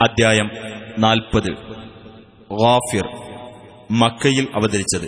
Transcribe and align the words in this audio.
അദ്ധ്യായം 0.00 0.50
നാൽപ്പത്. 0.98 1.50
ഗാഫിർ 2.62 3.06
മക്കയിൽ 3.90 4.46
അവതരിച്ചത്. 4.54 5.06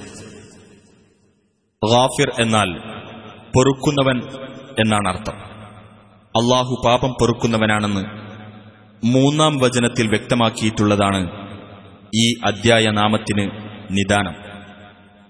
ഗാഫിർ 1.93 2.31
എന്നാൽ 2.41 2.69
പൊറുക്കുന്നവൻ 3.57 4.19
എന്നാണ് 4.83 5.09
അർത്ഥം. 5.09 5.35
അള്ളാഹു 6.41 6.83
പാപം 6.87 7.11
പൊറുക്കുന്നവനാണെന്ന് 7.11 8.05
മൂന്നാം 9.05 9.59
വചനത്തിൽ 9.59 10.09
വ്യക്തമാക്കിയിട്ടുള്ളതാണ് 10.09 11.31
ഈ 12.17 12.35
അധ്യായ 12.45 12.91
നാമത്തിന് 12.91 13.51
നിദാനം. 13.91 14.35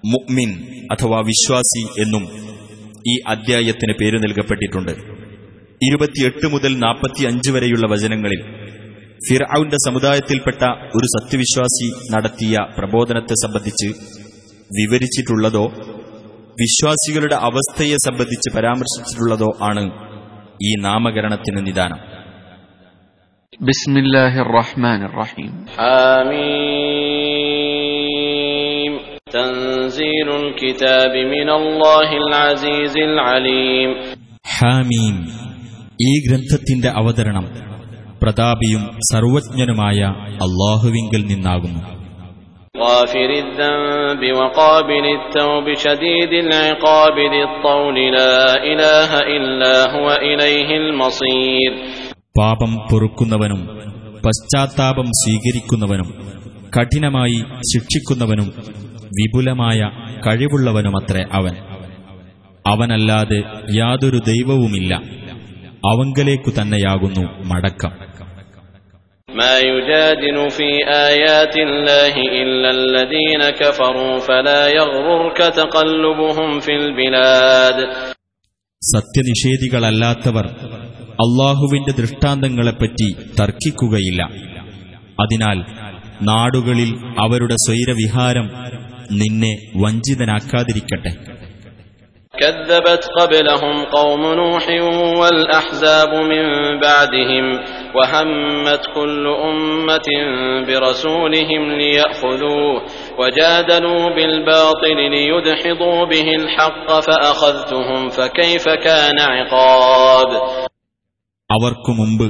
മുഅ്മിൻ 0.06 0.50
അഥവാ 0.92 1.18
വിശ്വാസി 1.18 2.00
എന്നും 2.02 2.24
ഈ 3.08 3.16
അധ്യായത്തിന് 3.26 3.92
പേര് 4.00 4.18
നൽകപ്പെട്ടിട്ടുണ്ട്. 4.18 4.90
ഇരുപത്തിയെട്ട് 5.82 6.46
മുതൽ 6.46 6.78
നാൽപ്പത്തിയഞ്ച് 6.78 7.50
വരെയുള്ള 7.50 7.86
വചനങ്ങളിൽ 7.86 8.67
ഫിർഔന്റെ 9.28 9.76
സമുദായത്തിൽപ്പെട്ട 9.76 10.64
ഒരു 10.96 11.06
സത്യവിശ്വാസി 11.06 12.14
നടത്തിയ 12.16 12.56
പ്രബോധനത്തെ 12.78 13.34
സംബന്ധിച്ച് 13.34 13.86
വിവരിച്ചിട്ടുള്ളതോ 14.56 15.66
വിശ്വാസികളുടെ 16.60 17.34
അവസ്ഥയെ 17.34 17.96
സംബന്ധിച്ച് 17.96 18.56
പരാമർശിച്ചിട്ടുള്ളതോ 18.56 19.52
ആണ് 19.62 19.90
ഈ 20.62 20.80
നാമകരണത്തിന് 20.80 21.66
നിദാനം. 21.66 21.98
ബിസ്മില്ലാഹിർ 23.62 24.46
റഹ്മാനിർ 24.46 25.10
റഹീം 25.10 25.66
ആമീൻ 25.80 26.68
കിതാബി 30.62 31.24
മിനല്ലാഹിൽ 31.24 32.34
അസീസിൽ 32.34 33.20
അലീം. 33.20 34.16
ഹാമീം. 34.58 35.28
ഈ 36.02 36.28
ഗ്രന്ഥത്തിന്റെ 36.28 36.88
അവതരണം 36.88 37.68
പ്രതാപിയും 38.21 38.83
സർവജ്ഞനുമായ 39.11 39.99
അള്ളാഹുവിങ്കിൽ 40.45 41.23
നിന്നാകുന്നു 41.31 41.81
غافر 42.83 43.29
الذنب 43.41 44.21
وقابل 44.39 45.05
التوب 45.11 45.65
شديد 45.77 46.31
العقاب 46.45 47.17
ذي 47.33 47.41
الطول 47.43 47.97
لا 48.11 48.37
إله 48.65 49.11
إلا 49.35 49.75
هو 49.95 50.07
إليه 50.23 50.69
المصير 50.81 51.71
പാപം 52.39 52.71
പൊറുക്കുന്നവനും 52.89 53.61
പശ്ചാത്താപം 54.23 55.07
സ്വീകരിക്കുന്നവനും 55.19 56.09
കഠിനമായി 56.73 57.39
ശിക്ഷിക്കുന്നവനും 57.71 58.47
വിപുലമായ 59.11 59.79
കഴിവുള്ളവനുമത്രേ 60.25 61.23
അവൻ 61.37 61.55
അവനല്ലാതെ 62.65 63.39
യാതൊരു 63.73 64.19
ദൈവവുമില്ല 64.31 64.93
അവങ്കലേക്കു 65.89 66.51
തന്നെയാകുന്നു 66.51 67.23
മടക്കം 67.45 67.93
ما 69.37 69.59
يجادل 69.61 70.49
في 70.51 70.69
آيات 71.09 71.55
الله 71.57 72.13
إلا 72.37 72.69
الذين 72.73 73.49
كفروا 73.51 74.19
فلا 74.19 74.61
يغررك 74.69 75.39
تقلبهم 75.53 76.59
في 76.59 76.73
البلاد 76.77 77.77
സത്യനിഷേധികളല്ലാത്തവർ 78.81 80.45
അള്ളാഹുവിന്റെ 81.23 81.91
ദൃഷ്ടാന്തങ്ങളെപ്പറ്റി 81.93 83.07
തർക്കിക്കുകയില്ല 83.39 84.21
അതിനാൽ 85.19 85.57
നാടുകളിൽ 86.21 86.89
അവരുടെ 87.23 87.57
സ്വൈരവിഹാരം 87.65 88.47
നിന്നെ 89.19 89.51
വഞ്ചിതനാക്കാതിരിക്കട്ടെ 89.83 91.11
كذبت 92.37 93.03
قبلهم 93.19 93.85
قوم 93.87 94.21
نوح 94.33 94.65
والأحزاب 95.19 96.11
من 96.31 96.45
بعدهم 96.79 97.45
وهمت 97.95 98.83
كل 98.95 99.25
أمة 99.43 100.07
برسولهم 100.67 101.71
ليأخذوه 101.71 102.81
وجادلوا 103.19 104.03
بالباطل 104.15 104.97
ليدحضوا 105.11 106.05
به 106.05 106.27
الحق 106.35 106.99
فأخذتهم 106.99 108.09
فكيف 108.09 108.65
كان 108.83 109.17
عقاب 109.31 110.29
അവർക്കു 111.49 111.91
മുമ്പ് 111.99 112.27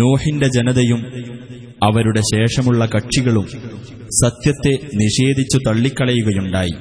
നോഹിന്റെ 0.00 0.48
ജനതയും 0.56 1.00
അവരുടെ 1.86 2.22
ശേഷമുള്ള 2.32 2.82
കക്ഷികളും 2.94 3.46
സത്യത്തെ 4.20 4.72
നിഷേധിച്ചു 5.02 5.58
തള്ളിക്കളയുകയുണ്ടായി 5.66 6.74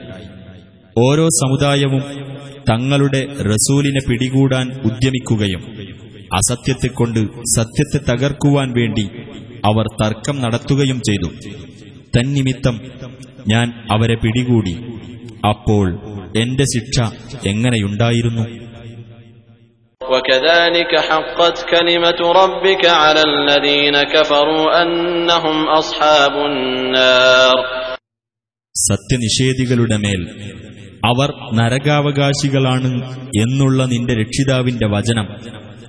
ഓരോ 0.96 1.26
സമുദായവും 1.40 2.04
തങ്ങളുടെ 2.70 3.22
റസൂലിനെ 3.50 4.02
പിടികൂടാൻ 4.08 4.68
ഉദ്യമിക്കുകയും 4.90 5.64
അസത്യത്തെക്കൊണ്ട് 6.38 7.22
സത്യത്തെ 7.56 8.00
തകർക്കുവാൻ 8.10 8.70
വേണ്ടി 8.72 9.06
അവർ 9.66 9.86
തർക്കം 10.02 10.36
നടത്തുകയും 10.42 11.00
ചെയ്തു 11.08 11.30
തന്നിമിത്തം 12.16 12.76
ഞാൻ 13.48 13.68
അവരെ 13.92 14.16
പിടികൂടി 14.24 14.76
അപ്പോൾ 15.48 15.88
എന്റെ 16.38 16.66
ശിക്ഷ 16.74 16.98
എങ്ങനെയുണ്ടായിരുന്നു 17.52 18.46
وكذلك 20.02 20.92
حقت 21.04 21.58
كلمة 21.68 22.20
ربك 22.36 22.84
على 22.98 23.22
الذين 23.32 23.96
كفروا 24.06 24.66
أنهم 24.82 25.58
أصحاب 25.72 26.34
النار 26.50 27.58
സത്യനിഷേധികളുടെ 28.76 29.98
മേൽ 30.04 30.22
അവർ 31.07 31.31
നരകാവകാശികളാണ് 31.53 32.91
എന്നുള്ള 33.37 33.85
നിന്റെ 33.85 34.15
രക്ഷിതാവിന്റെ 34.15 34.87
വചനം 34.87 35.27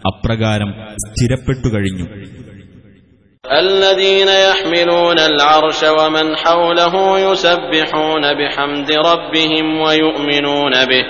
അപ്രകാരം 0.08 0.70
സ്ഥിരപ്പെട്ടു 1.04 1.68
കഴിഞ്ഞു. 1.76 2.06
الذين 3.53 4.29
يحملون 4.29 5.19
العرش 5.19 5.83
ومن 5.85 6.37
حوله 6.37 7.19
يسبحون 7.19 8.23
بحمد 8.39 8.91
ربهم 8.93 9.81
ويؤمنون 9.81 10.85
به 10.85 11.05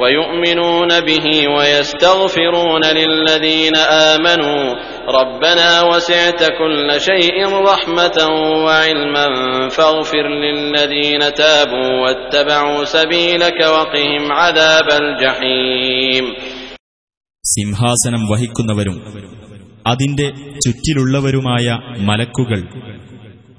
ويؤمنون 0.00 0.88
به 1.00 1.48
ويستغفرون 1.48 2.84
للذين 2.84 3.76
آمنوا 3.76 4.74
ربنا 5.08 5.82
وسعت 5.82 6.44
كل 6.44 7.00
شيء 7.00 7.36
رحمة 7.46 8.18
وعلما 8.64 9.26
فاغفر 9.68 10.28
للذين 10.28 11.34
تابوا 11.34 11.90
واتبعوا 12.02 12.84
سبيلك 12.84 13.60
وقهم 13.60 14.32
عذاب 14.32 14.88
الجحيم 15.02 16.24
സിംഹാസനം 17.44 18.22
വഹിക്കുന്നവരും 18.30 18.96
അതിന്റെ 19.87 20.31
ചുറ്റിലുള്ളവരുമായ 20.65 21.79
മലക്കുകൾ 21.97 22.61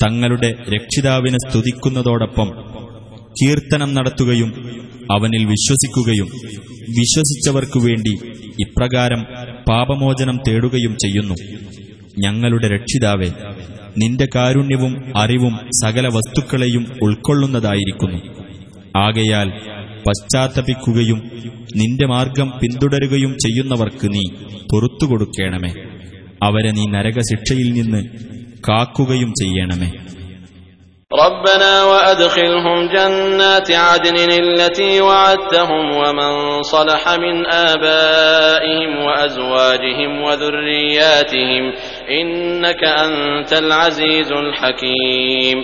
തങ്ങളുടെ 0.05 0.55
രക്ഷിതാവിനെ 0.75 1.37
സ്തുതിക്കുന്നതോടൊപ്പം 1.49 2.49
കീർത്തനം 3.43 3.95
നടത്തുകയും 3.95 4.51
അവനിൽ 5.13 5.45
വിശ്വസിക്കുകയും 5.45 6.29
വിശ്വസിച്ചവർക്കു 6.99 7.79
വേണ്ടി 7.79 8.13
ഇപ്രകാരം 8.61 9.23
പാപമോചനം 9.71 10.41
തേടുകയും 10.49 10.93
ചെയ്യുന്നു. 10.93 11.35
ഞങ്ങളുടെ 12.19 12.69
രക്ഷിതാവെ 12.69 13.31
നിന്റെ 13.99 14.27
കാരുണ്യവും 14.35 15.13
അറിവും 15.17 15.59
സകല 15.85 16.07
വസ്തുക്കളെയും 16.07 16.87
ഉൾക്കൊള്ളുന്നതായിരിക്കുന്നു. 17.03 18.19
ആകയാൽ 18.97 19.49
പശ്ചാത്തപിക്കുകയും 20.09 21.31
നിന്റെ 21.77 22.07
മാർഗം 22.07 22.51
പിന്തുടരുകയും 22.63 23.33
ചെയ്യുന്നവർക്ക് 23.33 24.15
നീ 24.15 24.25
പൊറത്തു 24.73 25.07
കൊടുക്കണമേ 25.07 26.00
അവരെ 26.42 26.72
നീ 26.72 26.84
നരകശിക്ഷയിൽ 26.96 27.70
നിന്ന് 27.80 28.02
കാക്കുകയും 28.64 29.32
ചെയ്യണമേ 29.42 29.90
ربنا 31.12 31.74
وأدخلهم 31.84 32.78
جنات 32.90 33.70
عدن 33.88 34.18
التي 34.38 35.02
وعدتهم 35.02 35.84
ومن 35.94 36.32
صلح 36.66 37.04
من 37.18 37.36
آبائهم 37.70 38.92
وأزواجهم 39.06 40.12
وذرياتهم 40.22 41.64
إنك 42.12 42.82
أنت 43.06 43.52
العزيز 43.56 44.30
الحكيم 44.44 45.58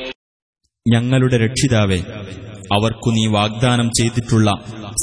ഞങ്ങളുടെ 0.85 1.38
രക്ഷിതാവെ 1.45 1.99
അവർക്കു 2.71 3.09
നീ 3.15 3.23
വാഗ്ദാനം 3.35 3.88
ചെയ്തിട്ടുള്ള 3.97 4.47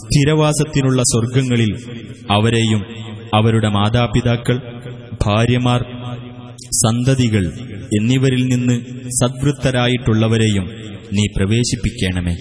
സ്ഥിരവാസത്തിനുള്ള 0.00 1.00
സ്വർഗങ്ങളിൽ 1.12 1.72
അവരെയും 2.36 2.80
അവരുടെ 3.33 3.69
മാതാപിതാക്കൾ 3.69 4.61
ഭാര്യമാർ 5.25 5.81
സന്തതികൾ 6.63 7.45
എന്നിവരിൽ 7.99 8.43
നിന്ന് 8.47 8.81
സദ്വൃത്തരായിട്ടുള്ളവരെയും 9.09 10.65
നീ 11.13 11.25
പ്രവേശിപ്പിക്കണമേ. 11.37 12.35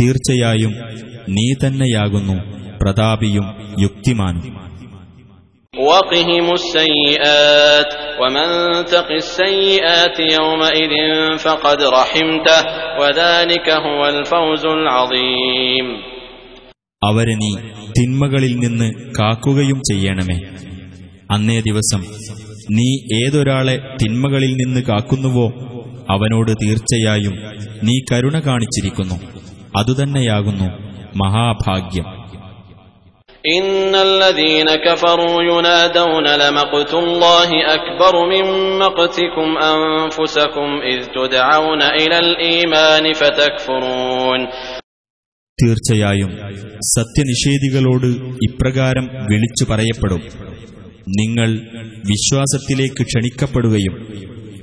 തീർച്ചയായും 0.00 0.74
നീ 1.28 1.54
തന്നെയാകുന്നു 1.66 2.62
പ്രതാപിയും 2.82 3.76
യുക്തിമാനും. 3.80 4.62
ഫഖദ് 11.36 11.92
റഹിംത 11.92 12.50
വദാലിക 13.00 13.70
ഹുവൽ 13.70 14.22
ഫൗസുൽ 14.24 14.88
അവരെ 17.01 17.35
നീ 17.41 17.49
തിന്മകളിൽ 17.97 18.53
നിന്ന് 18.61 18.87
കാക്കുകയും 19.17 19.79
ചെയ്യണമേ 19.89 20.37
അന്നേ 21.31 21.57
ദിവസം 21.67 22.01
നീ 22.77 22.87
ഏതൊരാളെ 23.17 23.75
തിന്മകളിൽ 24.01 24.53
നിന്ന് 24.61 24.81
കാക്കുന്നുവോ 24.89 25.47
അവനോട് 26.09 26.51
തീർച്ചയായും 26.63 27.35
നീ 27.87 27.95
കരുണ 28.09 28.37
കാണിച്ചിരിക്കുന്നു 28.47 29.17
അതുതന്നെയാകുന്നു 29.79 30.69
മഹാഭാഗ്യം 31.21 32.07
إن 33.57 33.93
الذين 34.09 34.69
كفروا 34.77 35.37
ينادون 35.43 36.27
لمقت 36.35 36.93
الله 36.95 37.49
أكبر 37.77 38.13
من 38.25 38.45
مقتكم 38.79 39.47
أنفسكم 39.73 40.69
إذ 40.83 40.99
تدعون 41.09 41.81
إلى 41.93 42.17
الإيمان 42.19 43.05
فتكفرون 43.13 44.39
തീർച്ചയായും 45.62 46.30
സത്യനിഷേധികളോട് 46.80 48.06
ഇപ്രകാരം 48.34 49.04
വിളിച്ചു 49.04 49.64
പറയപ്പെടും. 49.70 50.20
നിങ്ങൾ 51.08 51.60
വിശ്വാസത്തിലേക്ക് 52.08 53.02
ക്ഷണിക്കപ്പെടുകയും 53.02 53.94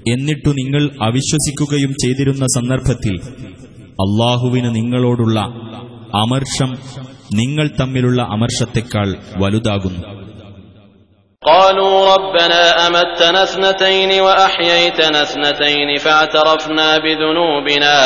എന്നിട്ടു 0.07 0.49
നിങ്ങൾ 0.49 0.89
അവിശ്വസിക്കുകയും 1.01 1.91
ചെയ്തിരുന്ന 1.91 2.45
സന്ദർഭത്തിൽ 2.55 3.15
അള്ളാഹുവിന് 3.89 4.75
നിങ്ങളോടുള്ള 4.75 5.39
അമർഷം 6.15 6.77
നിങ്ങൾ 7.33 7.69
തമ്മിലുള്ള 7.79 8.21
അമർഷത്തെക്കാൾ 8.21 9.15
വലുതാകുന്നു. 9.37 10.28
قالوا 11.42 12.14
ربنا 12.14 12.62
أمتنا 12.86 13.42
اثنتين 13.42 14.20
وأحييتنا 14.20 15.22
اثنتين 15.22 15.98
فاعترفنا 15.98 16.98
بذنوبنا 16.98 17.96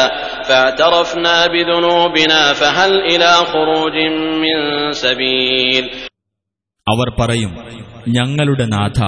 فاعترفنا 0.49 1.47
بذنوبنا 1.47 2.53
فهل 2.53 2.93
إلى 3.11 3.31
خروج 3.53 3.97
من 4.43 4.59
سبيل 5.05 5.85
അവർ 6.87 7.09
പറയും 7.21 7.53
ഞങ്ങളുടെ 8.09 8.67
നാഥ 8.67 8.99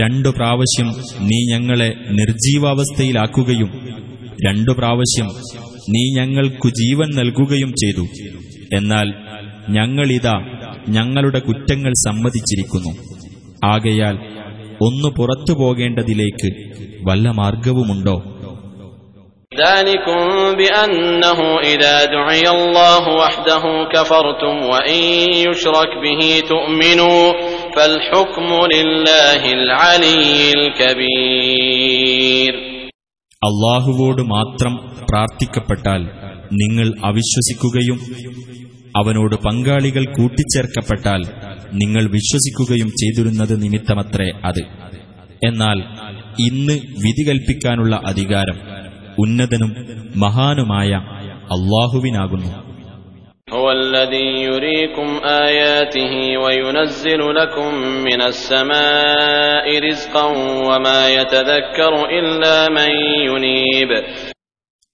രണ്ടു 0.00 0.28
പ്രാവശ്യം 0.28 0.88
നീ 1.20 1.38
ഞങ്ങളെ 1.52 1.88
നിർജീവാവസ്ഥയിലാക്കുകയും 2.18 3.70
രണ്ടു 4.46 4.72
പ്രാവശ്യം 4.72 5.28
നീ 5.88 6.02
ഞങ്ങൾക്കു 6.18 6.68
ജീവൻ 6.80 7.08
നൽകുകയും 7.14 7.72
ചെയ്തു 7.72 8.04
എന്നാൽ 8.76 9.08
ഞങ്ങളിതാ 9.68 10.36
ഞങ്ങളുടെ 10.88 11.38
കുറ്റങ്ങൾ 11.38 11.92
സമ്മതിച്ചിരിക്കുന്നു 12.06 12.92
ആകയാൽ 13.66 14.16
ഒന്നു 14.80 15.08
പുറത്തു 15.16 15.52
പോകേണ്ടതിലേക്ക് 15.60 16.50
വല്ല 17.08 17.26
മാർഗവുമുണ്ടോ 17.40 18.18
ذلكم 19.52 20.20
بأنه 20.54 21.40
إذا 21.64 22.04
دعي 22.06 22.46
الله 22.50 23.04
وحده 23.16 23.62
كفرتم 23.86 24.54
وإن 24.64 25.00
يشرك 25.46 25.92
به 26.04 26.20
تؤمنوا 26.48 27.22
فالحكم 27.76 28.48
لله 28.74 29.42
العلي 29.54 30.22
الكبير 30.54 32.52
അള്ളാഹുവോട് 33.42 34.22
മാത്രം 34.32 34.72
പ്രാർത്ഥിക്കപ്പെട്ടാൽ 35.08 36.02
നിങ്ങൾ 36.52 36.88
അവിശ്വസിക്കുകയും 37.04 37.98
അവനോട് 38.94 39.36
പങ്കാളികൾ 39.44 40.04
കൂട്ടിച്ചേർക്കപ്പെട്ടാൽ 40.16 41.22
നിങ്ങൾ 41.80 42.04
വിശ്വസിക്കുകയും 42.16 42.88
ചെയ്തിരുന്നത് 43.00 43.54
നിമിത്തമത്രേ 43.62 44.28
അത് 44.46 44.62
എന്നാൽ 45.42 45.78
ഇന്ന് 46.46 46.74
വിധി 47.04 47.22
കൽപ്പിക്കാനുള്ള 47.28 47.94
അധികാരം 48.10 48.58
ഉന്നതനും 49.24 49.72
മഹാനുമായ 50.24 50.90
അള്ളാഹുവിനാകുന്നു 51.56 52.50
هو 53.52 53.66
الذي 53.80 54.28
يريكم 54.44 55.08
آياته 55.46 56.12
وينزل 56.38 57.20
لكم 57.32 57.70
من 58.00 58.20
السماء 58.22 59.66
رزقا 59.80 60.26
وما 60.68 61.00
يتذكر 61.10 61.92
إلا 62.12 62.56
من 62.70 62.90
ينيب 63.26 63.90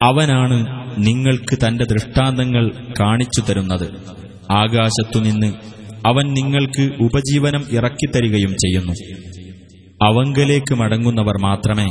അവനാണ് 0.00 0.58
നിങ്ങൾക്ക് 0.97 1.67
തന്റെ 1.67 1.85
ദൃഷ്ടാന്തങ്ങൾ 1.85 2.71
കാണിച്ചു 2.99 3.41
തരുന്നത്. 3.41 3.91
ആകാശത്തുനിന്ന് 4.51 5.53
അവൻ 6.05 6.33
നിങ്ങൾക്ക് 6.33 7.03
ഉപജീവനം 7.03 7.65
ഇറക്കിത്തരികയും 7.71 8.51
ചെയ്യുന്നു. 8.51 8.93
അവങ്കലേക്ക് 10.05 10.73
മടങ്ങുന്നവർ 10.73 11.41
മാത്രമേ 11.41 11.87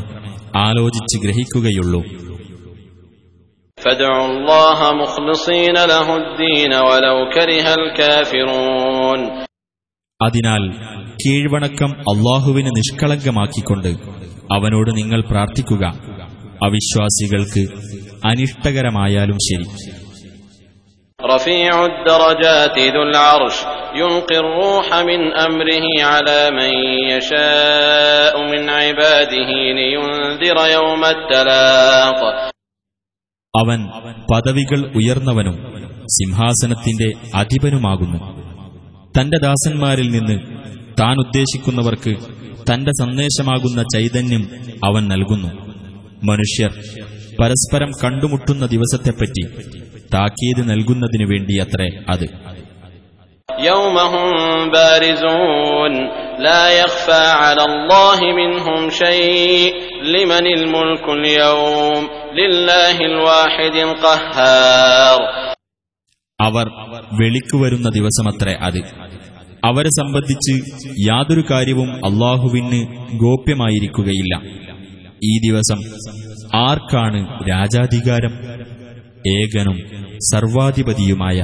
ആലോചിച്ച് 0.56 1.20
ഗ്രഹിക്കുകയുള്ളൂ. 1.22 2.04
അതിനാൽ 10.22 10.70
കീഴ്വണക്കം 11.26 11.90
അള്ളാഹുവിന് 11.90 12.66
നിഷ്കളങ്കമാക്കിക്കൊണ്ട് 12.66 13.88
അവനോട് 14.54 14.96
നിങ്ങൾ 14.96 15.20
പ്രാർത്ഥിക്കുക. 15.20 15.84
അവിശ്വാസികൾക്ക് 16.64 17.68
അനിഷ്ടകരമായാലും 18.29 19.39
ശരി 19.47 19.67
رفيع 21.19 21.73
الدرجات 21.85 22.75
ذو 22.89 23.03
العرش 23.03 23.57
يلقي 23.95 24.37
الروح 24.37 24.87
من 25.03 25.21
أمره 25.39 25.85
على 26.05 26.39
من 26.51 26.71
يشاء 27.11 28.33
من 28.43 28.61
عباده 28.71 29.49
لينذر 29.77 30.57
يوم 30.69 31.01
التلاق 31.07 32.19
അവൻ 33.53 33.79
പദവികൾ 34.29 34.79
ഉയർന്നവനും 34.99 35.55
സിംഹാസനത്തിന്റെ 36.15 37.09
അധിപനുമാകുന്നു 37.41 38.19
തന്റെ 39.15 39.37
ദാസന്മാരിൽ 39.45 40.07
നിന്ന് 40.15 40.37
താൻ 40.99 41.15
ഉദ്ദേശിക്കുന്നവർക്ക് 41.23 42.13
തന്റെ 42.69 42.91
സന്ദേശമാകുന്ന 42.99 43.79
ചൈതന്യം 43.93 44.43
അവൻ 44.83 45.03
നൽകുന്നു 45.13 45.49
മനുഷ്യർ 46.29 46.71
പരസ്പരം 47.39 47.91
കണ്ടുമുട്ടുന്ന 48.01 48.65
ദിവസത്തെപ്പറ്റി 48.73 49.43
താക്കീത് 50.11 50.61
നൽകുന്നതിനു 50.71 51.25
വേണ്ടിയത്രേ 51.33 51.89
അത് 52.11 52.27
يوم 53.49 53.95
هم 54.13 54.29
بارزون 54.71 55.93
لا 56.39 56.63
يخفى 56.71 57.23
على 57.41 57.63
الله 57.65 58.19
منهم 58.33 58.81
شيء 59.01 59.71
لمن 60.05 60.45
الملك 60.49 61.05
اليوم 61.11 62.01
لله 62.33 62.97
الواحد 63.03 63.75
القهار 63.87 65.19
അവർ 66.39 66.65
വെളിക്കുവരുന്ന 67.19 67.87
ദിവസമത്രേ 67.97 68.53
അത് 68.65 68.79
അവരെ 69.63 69.91
സംബന്ധിച്ച് 69.99 70.53
യാതൊരു 71.05 71.43
കാര്യവും 71.51 71.89
അള്ളാഹുവിന് 72.09 72.79
ഗോപ്യമായിരിക്കുകയില്ല 73.23 74.33
ഈ 75.21 75.33
ദിവസം 75.47 75.79
ആർക്കാണ് 76.61 77.19
രാജാധികാരം 77.49 78.33
ഏകനും 79.35 79.77
സർവാധിപതിയുമായ 80.31 81.37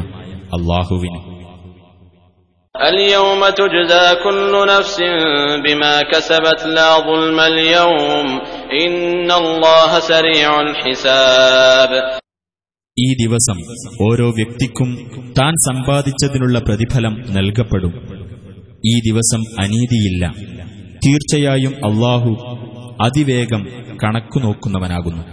അള്ളാഹുവിന് 0.57 1.21
اليوم 2.75 3.41
تجزى 3.51 4.05
كل 4.23 4.53
نفس 4.67 4.97
بما 5.65 6.01
كسبت 6.03 6.61
لا 6.69 6.91
ظلم 7.01 7.39
اليوم 7.41 8.27
إن 8.77 9.29
الله 9.33 9.91
سريع 10.03 10.49
الحساب 10.61 11.91
ഈ 12.97 13.07
ദിവസം 13.19 13.57
ഓരോ 14.05 14.27
വ്യക്തിക്കും 14.37 14.89
താൻ 15.37 15.53
സമ്പാദിച്ചതിനുള്ള 15.67 16.57
പ്രതിഫലം 16.67 17.13
നൽകപ്പെടും 17.37 17.93
ഈ 18.85 18.95
ദിവസം 19.07 19.41
അനീതിയില്ല 19.63 20.23
തീർച്ചയായും 21.05 21.73
അള്ളാഹു 21.87 22.31
അതിവേഗം 23.05 23.63
കണക്കു 24.03 24.39
നോക്കുന്നവനാകുന്നു 24.39 25.23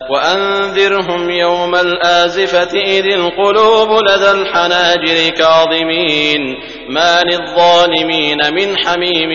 وأنذرهم 0.00 1.22
يوم 1.36 1.72
الآزفة 1.78 2.72
إذ 2.96 3.06
القلوب 3.12 3.90
لدى 4.08 4.30
الحناجر 4.32 5.18
كاظمين 5.32 6.42
ما 6.90 7.12
للظالمين 7.22 8.38
من 8.50 8.68
حميم 8.76 9.32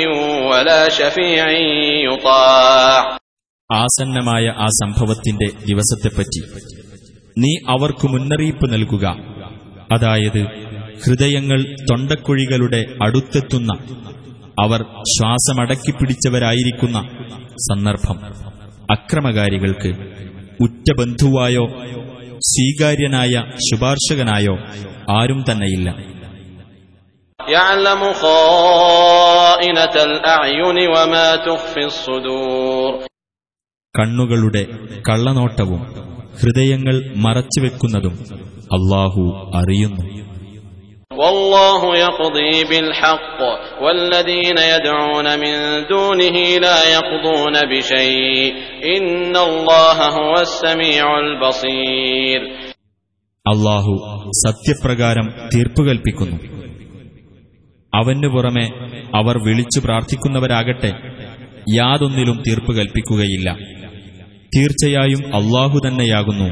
ولا 0.52 0.82
شفيع 0.92 1.44
يطاع 2.08 3.02
ആസന്നമായ 3.70 4.46
ആ 4.58 4.68
സംഭവത്തിന്റെ 4.82 5.48
ദിവസത്തെപ്പറ്റി 5.70 6.42
നീ 7.38 7.52
അവർക്ക് 7.74 8.06
മുന്നറിയിപ്പ് 8.08 8.66
നൽകുക 8.74 9.06
അതായത് 9.94 10.42
ഹൃദയങ്ങൾ 11.04 11.60
തൊണ്ടക്കുഴികളുടെ 11.90 12.82
അടുത്തെത്തുന്ന 13.06 13.72
അവർ 14.61 14.83
ശ്വാസമടക്കിപ്പിടിച്ചവരായിരിക്കുന്ന 14.83 17.09
സന്ദർഭം. 17.57 18.21
അക്രമകാരികൾക്ക് 18.91 19.95
ഉറ്റബന്ധുവായോ 20.61 21.67
സ്വീകാര്യനായ 22.39 23.45
ശുപാർശകനായോ 23.57 24.59
ആരും 25.13 25.45
തന്നെയില്ല. 25.51 25.97
കണ്ണുകളുടെ 33.99 34.67
കള്ളനോട്ടവും 35.09 35.95
ഹൃദയങ്ങൾ 36.43 37.13
മറച്ചുവെക്കുന്നതും 37.17 38.25
അള്ളാഹു 38.57 39.51
അറിയുന്നു. 39.55 40.28
والله 41.18 41.82
يقضي 41.98 42.64
بالحق 42.70 43.40
والذين 43.84 44.58
يدعون 44.74 45.28
من 45.40 45.54
دونه 45.90 46.38
لا 46.66 46.80
يقضون 46.96 47.56
بشيء 47.72 48.54
إن 48.96 49.36
الله 49.40 49.98
هو 50.18 50.34
السميع 50.42 51.06
البصير 51.20 52.42
അള്ളാഹു 53.46 53.94
സത്യപ്രകാരം 54.44 55.26
തീർപ്പ് 55.54 55.82
കൽപ്പിക്കുന്നു 55.88 56.38
അവനു 57.94 58.28
പുറമെ 58.28 58.66
അവർ 59.20 59.36
വിളിച്ചു 59.48 59.80
പ്രാർത്ഥിക്കുന്നവരാകട്ടെ 59.80 60.92
യാതൊന്നിലും 61.76 62.38
തീർപ്പ് 62.48 62.72
കൽപ്പിക്കുകയില്ല 62.78 63.50
തീർച്ചയായും 64.56 65.22
അള്ളാഹു 65.40 65.78
തന്നെയാകുന്നു 65.86 66.48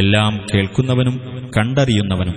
എല്ലാം 0.00 0.32
കേൾക്കുന്നവനും 0.50 1.16
കണ്ടറിയുന്നവനും 1.50 2.36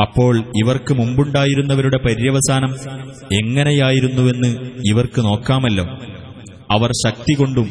അപ്പോൾ 0.00 0.38
ഇവർക്ക് 0.38 0.94
മുമ്പുണ്ടായിരുന്നവരുടെ 0.94 1.98
പര്യവസാനം 1.98 2.74
എങ്ങനെയായിരുന്നുവെന്ന് 3.32 4.70
ഇവർക്ക് 4.90 5.20
നോക്കാമല്ലോ. 5.20 5.84
അവർ 6.70 6.90
ശക്തി 7.06 7.34
കൊണ്ടും 7.34 7.64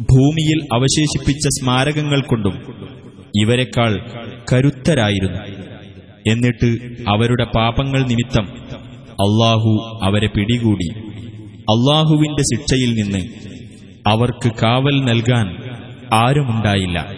ഭൂമിയിൽ 0.00 0.58
അവശേഷിപ്പിച്ച 0.72 1.48
സ്മാരകങ്ങൾ 1.60 2.20
കൊണ്ടും 2.20 2.62
ഇവരെക്കാൾ 3.42 4.00
കരുത്തരായിരുന്നു. 4.52 5.38
എന്നിട്ട് 6.30 6.66
അവരുടെ 7.08 7.44
പാപങ്ങൾ 7.44 8.02
നിമിത്തം 8.02 8.46
അള്ളാഹു 9.10 10.00
അവരെ 10.02 10.26
പിടികൂടി. 10.26 10.88
അള്ളാഹുവിന്റെ 11.58 12.42
ശിക്ഷയിൽ 12.42 12.94
നിന്ന് 12.94 13.24
അവർക്ക് 14.06 14.50
കാവൽ 14.62 15.04
നൽകാൻ 15.04 15.56
ആരുമുണ്ടായില്ല. 16.12 17.17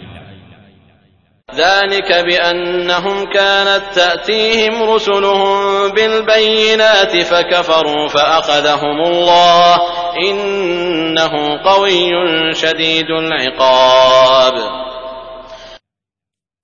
ذلك 1.48 2.12
بأنهم 2.24 3.16
كانت 3.28 3.82
تأتيهم 3.94 4.82
رسلهم 4.84 5.50
بالبينات 5.90 7.16
فكفروا 7.22 8.08
فأخذهم 8.08 8.98
الله 9.02 9.76
إنه 10.22 11.32
قوي 11.64 12.10
شديد 12.54 13.10
العقاب 13.22 14.54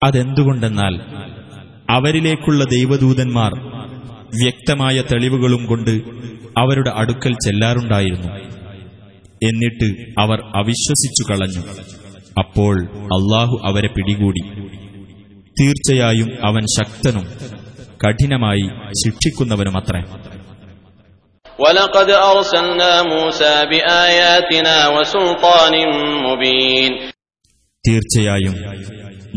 അതെന്തുകൊണ്ടെന്നാൽ 0.03 0.95
അവരിലേക്കുള്ള 1.89 2.63
ദൈവദൂതന്മാർ 2.67 3.53
വ്യക്തമായ 4.33 4.97
തെളിവുകളും 5.11 5.63
കൊണ്ട് 5.67 5.95
അവരുടെ 6.57 6.93
അടുക്കൽ 7.01 7.35
ചെല്ലാറുണ്ടായിരുന്നു 7.45 8.31
എന്നിട്ട് 9.43 9.89
അവർ 10.19 10.39
അവിശ്വസിച്ചു 10.61 11.23
കളഞ്ഞു 11.31 11.63
അപ്പോൾ 12.39 12.75
അള്ളാഹു 13.17 13.55
അവരെ 13.69 13.91
പിടികൂടി 13.95 14.43
തീർച്ചയായും 15.57 16.29
അവൻ 16.49 16.65
ശക്തനും 16.79 17.27
കഠിനമായി 18.01 18.67
ശിക്ഷിക്കുന്നവനുമത്രേ 19.03 20.03
ولقد 21.59 22.09
أرسلنا 22.31 22.93
موسى 23.07 23.55
بآياتنا 23.71 24.77
وسلطان 24.95 25.75
مبين 26.27 26.93
തീർച്ചയായും 27.85 28.55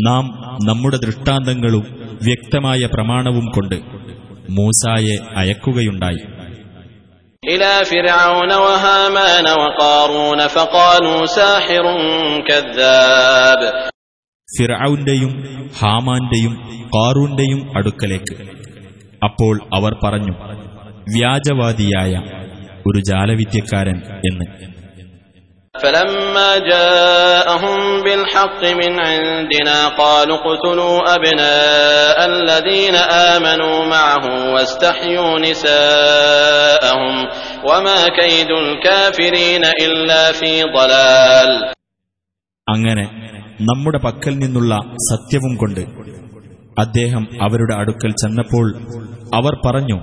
നാം 0.07 0.23
നമ്മുടെ 0.67 0.97
ദൃഷ്ടാന്തങ്ങളും 1.03 1.85
വ്യക്തമായ 2.21 2.81
പ്രമാണവും 2.93 3.45
കൊണ്ട് 3.55 3.77
മൂസായെ 4.49 5.15
അയക്കുകയുണ്ടായി 5.39 6.21
إلى 7.43 7.85
فرعون 7.85 8.51
وهامان 8.55 9.45
وقارون 9.53 10.47
فقالوا 10.47 11.25
ساحر 11.27 11.85
كذاب 12.41 13.61
ഫിറൌന്റെയും 14.49 15.31
ഹാമാന്റെയും 15.79 16.53
കാറൂന്റെയും 16.93 17.61
അടുക്കലേക്ക് 17.75 18.35
അപ്പോൾ 19.25 19.55
അവർ 19.73 19.93
പറഞ്ഞു 20.03 20.33
വ്യാജവാദിയായ 21.07 22.13
ഒരു 22.85 22.99
ജാലവിദ്യക്കാരൻ 23.09 23.97
എന്ന് 24.29 24.45
فلما 25.79 26.57
جاءهم 26.59 27.77
بالحق 28.03 28.63
من 28.73 28.99
عندنا 29.01 29.87
قالوا 29.89 30.37
اقتلوا 30.37 31.15
أبناء 31.15 32.17
الذين 32.25 32.95
آمنوا 33.31 33.85
معه 33.87 34.25
واستحيوا 34.53 35.39
نساءهم 35.39 37.13
وما 37.65 37.99
كيد 38.11 38.49
الكافرين 38.57 39.63
إلا 39.81 40.21
في 40.33 40.51
ضلال 40.73 41.51
അങ്ങനെ 42.67 43.05
നമ്മുടെ 43.61 43.99
പക്കൽ 44.05 44.33
നിന്നുള്ള 44.39 44.73
സത്യവും 45.09 45.53
കൊണ്ട് 45.61 45.83
അദ്ദേഹം 46.77 47.23
അവരുടെ 47.45 47.73
അടുക്കൽ 47.81 48.11
ചെന്നപ്പോൾ 48.21 48.65
അവർ 49.33 49.53
പറഞ്ഞു 49.65 49.97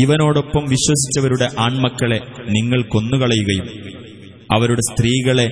ഇവനോടൊപ്പം 0.00 0.64
വിശ്വസിച്ചവരുടെ 0.74 1.46
ആൺമക്കളെ 1.64 2.18
നിങ്ങൾ 2.56 2.80
കൊന്നുകളയുകയും 2.92 3.66
അവരുടെ 4.54 4.82
സ്ത്രീകളെ 4.88 5.46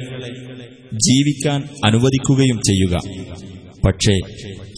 ജീവിക്കാൻ 1.06 1.60
അനുവദിക്കുകയും 1.88 2.58
ചെയ്യുക 2.68 2.94
പക്ഷേ 3.84 4.14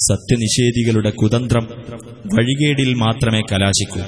സത്യനിഷേധികളുടെ 0.09 1.11
കുതന്ത്രം 1.20 1.66
വഴികേടിൽ 2.37 2.92
മാത്രമേ 3.04 3.42
കലാശിക്കൂ 3.52 4.02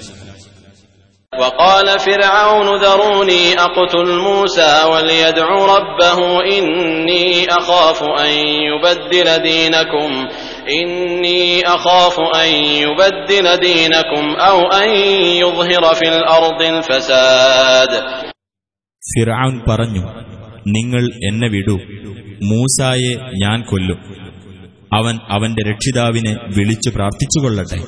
وقال 1.32 1.88
فرعون 2.00 2.68
ذروني 2.78 3.44
أقتل 3.58 4.08
موسى 4.20 4.72
وليدع 4.84 5.48
ربه 5.74 6.18
إني 6.56 7.26
أخاف 7.50 7.98
أن 8.20 8.32
يبدل 8.64 9.28
دينكم 9.42 10.10
إني 10.70 11.42
أخاف 11.68 12.16
أن 12.36 12.48
يبدل 12.84 13.46
دينكم 13.58 14.24
أو 14.40 14.58
أن 14.72 14.88
يظهر 15.36 15.94
في 15.94 16.08
الأرض 16.08 16.60
الفساد 16.64 17.92
ഫിറൌൻ 19.07 19.61
പറഞ്ഞു 19.69 20.07
നിങ്ങൾ 20.67 21.03
എന്നെ 21.27 21.47
വിടൂ. 21.47 21.79
മൂസായെ 22.43 23.15
ഞാൻ 23.43 23.61
കൊല്ലും. 23.61 23.97
അവൻ 24.93 25.19
അവന്റെ 25.29 25.69
രക്ഷിതാവിനെ 25.69 26.37
വിളിച്ചു 26.57 26.89
പ്രാർത്ഥിച്ചുകൊള്ളട്ടെ. 26.89 27.79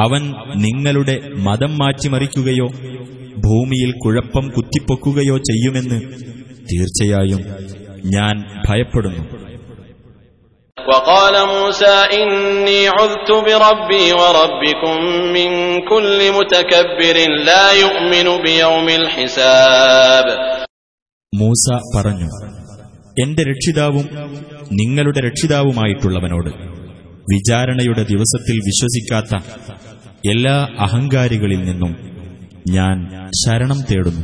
അവൻ 0.00 0.34
നിങ്ങളുടെ 0.56 1.20
മതം 1.36 1.78
മാറ്റിമറിക്കുകയോ 1.78 2.66
ഭൂമിയിൽ 3.36 3.92
കുഴപ്പം 4.04 4.50
കുത്തിപ്പൊക്കുകയോ 4.50 5.38
ചെയ്യുമെന്ന് 5.38 6.00
തീർച്ചയായും 6.72 7.40
ഞാൻ 8.06 8.62
ഭയപ്പെടുന്നു. 8.68 9.47
وقال 10.77 11.35
موسى 11.47 11.95
إني 12.13 12.87
عذت 12.89 13.29
بربي 13.45 14.05
وربكم 14.13 14.95
من 15.33 15.49
كل 15.83 16.19
متكبر 16.31 17.17
لا 17.41 17.65
يؤمن 17.73 18.27
بيوم 18.43 18.87
الحساب 18.91 20.25
മൂസ 21.33 21.65
പറഞ്ഞു 21.93 22.27
എന്റെ 23.17 23.43
രക്ഷിതാവും 23.43 24.05
നിങ്ങളുടെ 24.71 25.19
രക്ഷിതാവുമായിട്ടുള്ളവനോട് 25.19 26.51
വിചാരണയുടെ 27.27 28.03
ദിവസത്തിൽ 28.11 28.57
വിശ്വസിക്കാത്ത 28.69 29.33
എല്ലാ 30.25 30.55
അഹങ്കാരികളിൽ 30.85 31.61
നിന്നും 31.69 31.93
ഞാൻ 32.69 32.97
ശരണം 33.41 33.79
തേടുന്നു 33.89 34.23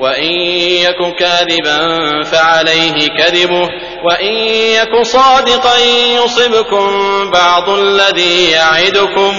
وإن 0.00 0.32
يك 0.80 1.00
كاذبا 1.18 1.78
فعليه 2.24 2.96
كذبه 3.18 3.68
وإن 4.04 4.34
يك 4.78 4.94
صادقا 5.02 5.76
يصبكم 6.18 6.86
بعض 7.32 7.66
الذي 7.70 8.50
يعدكم 8.50 9.34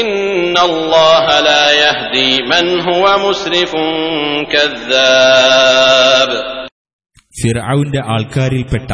إن 0.00 0.56
الله 0.60 1.26
لا 1.40 1.64
يهدي 1.82 2.30
من 2.44 2.64
هو 2.80 3.04
مسرف 3.24 3.72
كذاب 4.52 6.30
ഫിർഔന്റെ 7.32 8.00
ആൾക്കാരിൽപ്പെട്ട 8.14 8.90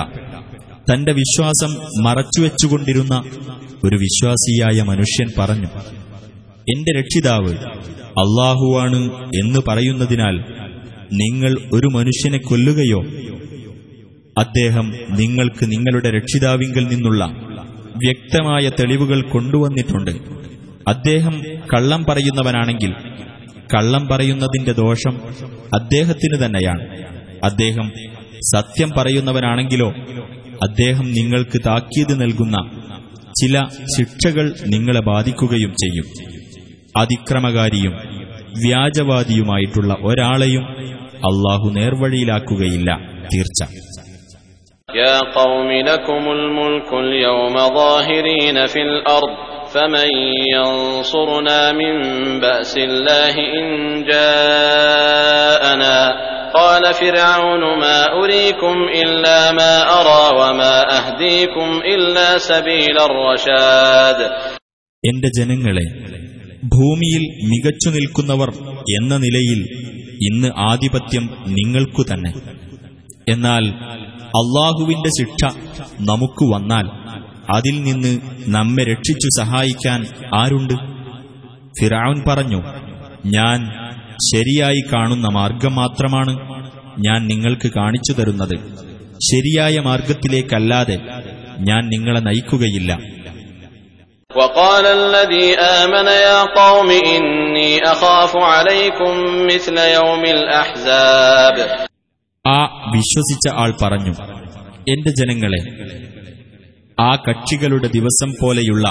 തന്റെ 0.90 1.12
വിശ്വാസം 1.12 1.72
മറച്ചുവെച്ചുകൊണ്ടിരുന്ന 2.06 3.14
ഒരു 3.86 3.96
വിശ്വാസിയായ 4.04 4.78
മനുഷ്യൻ 4.82 5.28
പറഞ്ഞു 5.38 5.68
എന്റെ 6.72 6.92
രക്ഷിതാവ് 6.98 7.52
അള്ളാഹുവാണ് 8.22 9.00
എന്ന് 9.40 9.60
പറയുന്നതിനാൽ 9.68 10.36
നിങ്ങൾ 11.13 11.57
ഒരു 11.73 11.87
മനുഷ്യനെ 11.87 12.37
കൊല്ലുകയോ 12.37 13.03
അദ്ദേഹം 14.39 14.93
നിങ്ങൾക്ക് 15.09 15.71
നിങ്ങളുടെ 15.71 16.11
രക്ഷിതാവിങ്കിൽ 16.11 16.87
നിന്നുള്ള 16.87 17.25
വ്യക്തമായ 17.97 18.71
തെളിവുകൾ 18.79 19.21
കൊണ്ടുവന്നിട്ടുണ്ട്. 19.21 20.11
അദ്ദേഹം 20.87 21.43
കള്ളം 21.73 22.05
പറയുന്നവനാണെങ്കിൽ 22.09 22.93
കള്ളം 23.75 24.07
പറയുന്നതിന്റെ 24.07 24.71
ദോഷം 24.71 25.21
അദ്ദേഹത്തിന് 25.73 26.45
തന്നെയാണ്. 26.45 26.81
അദ്ദേഹം 27.43 27.91
സത്യം 28.55 28.91
പറയുന്നവനാണെങ്കിലോ 28.97 29.93
അദ്ദേഹം 30.63 31.11
നിങ്ങൾക്ക് 31.11 31.61
താക്കീത് 31.65 32.21
നൽകുന്ന 32.21 32.57
ചില 33.41 33.63
ശിക്ഷകൾ 33.97 34.53
നിങ്ങളെ 34.67 34.99
ബാധിക്കുകയും 34.99 35.71
ചെയ്യും. 35.71 36.05
അതിക്രമകാരിയും 36.97 37.93
വ്യാജവാദിയുമായിട്ടുള്ള 38.59 39.95
ഒരാളെയും 40.01 40.94
അള്ളാഹു 41.22 41.66
നേർവഴിയിലാക്കുകയില്ല 41.78 42.90
തീർച്ച 43.32 43.60
يا 44.88 45.18
قوم 45.32 45.70
لكم 45.82 46.22
الملك 46.30 46.90
اليوم 47.04 47.54
ظاهرين 47.74 48.56
في 48.66 48.80
الأرض 48.82 49.32
فمن 49.74 50.10
ينصرنا 50.54 51.60
من 51.72 51.94
بأس 52.40 52.72
الله 52.78 53.34
إن 53.58 53.66
جاءنا 54.10 55.98
قال 56.54 56.84
فرعون 56.94 57.62
ما 57.80 57.98
أريكم 58.14 58.76
إلا 59.02 59.38
ما 59.52 59.74
أرى 60.00 60.24
وما 60.38 60.76
أهديكم 60.98 61.68
إلا 61.86 62.28
سبيل 62.50 62.96
الرشاد 63.00 64.18
എന്റെ 65.04 65.28
ജനങ്ങളെ 65.38 65.86
ഭൂമിയിൽ 66.74 67.22
മികച്ചു 67.50 67.88
നിൽക്കുന്നവർ 67.90 68.50
എന്ന 68.96 69.12
നിലയിൽ 69.16 69.60
ഇന്ന് 70.21 70.47
ആധിപത്യം 70.57 71.29
നിങ്ങൾക്കു 71.47 72.05
തന്നെ. 72.13 72.33
എന്നാൽ 73.29 73.67
അള്ളാഹുവിന്റെ 74.25 75.09
ശിക്ഷ 75.09 75.53
നമുക്ക് 76.01 76.53
വന്നാൽ 76.53 76.89
അതിൽ 77.55 77.83
നിന്ന് 77.83 78.19
നമ്മെ 78.47 78.83
രക്ഷിച്ചു 78.83 79.41
സഹായിക്കാൻ 79.41 80.05
ആരുണ്ട്? 80.35 80.73
ഫിറാവുൻ 81.81 82.23
പറഞ്ഞു 82.27 82.63
ഞാൻ 83.25 83.59
ശരിയായി 84.35 84.83
കാണുന്ന 84.93 85.27
മാർഗം 85.27 85.75
മാത്രമാണ് 85.75 86.39
ഞാൻ 86.99 87.27
നിങ്ങൾക്ക് 87.27 87.71
കാണിച്ചു 87.71 88.13
തരുന്നത്. 88.13 88.55
ശരിയായ 89.13 89.79
മാർഗത്തിലേക്കല്ലാതെ 89.79 90.99
ഞാൻ 91.59 91.87
നിങ്ങളെ 91.87 92.19
നയിക്കുകയില്ല. 92.19 93.14
وقال 94.34 94.84
الذي 94.86 95.48
آمن 95.78 96.06
يا 96.06 96.40
قوم 96.54 96.90
إني 96.90 97.70
أخاف 97.84 98.32
عليكم 98.36 99.12
مثل 99.46 99.76
يوم 99.98 100.22
الأحزاب 100.26 101.56
ആ 102.44 102.58
വിശ്വസിച്ച 102.94 103.46
ആൾ 103.62 103.70
പറഞ്ഞു 103.82 104.12
എന്റെ 104.86 105.10
ജനങ്ങളെ 105.18 105.60
ആ 106.98 107.10
കക്ഷികളുടെ 107.26 107.88
ദിവസം 107.96 108.30
പോലെയുള്ള 108.40 108.86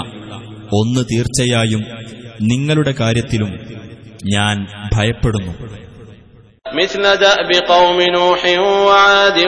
ഒന്ന് 0.72 1.02
തീർച്ചയായും 1.10 1.82
നിങ്ങളുടെ 2.50 2.92
കാര്യത്തിലും 3.00 3.50
ഞാൻ 4.34 4.56
ഭയപ്പെടുന്നു 4.94 5.52
مثل 6.74 7.02
دأب 7.16 7.50
قوم 7.68 7.98
نوح 8.10 8.42
وعاد 8.86 9.38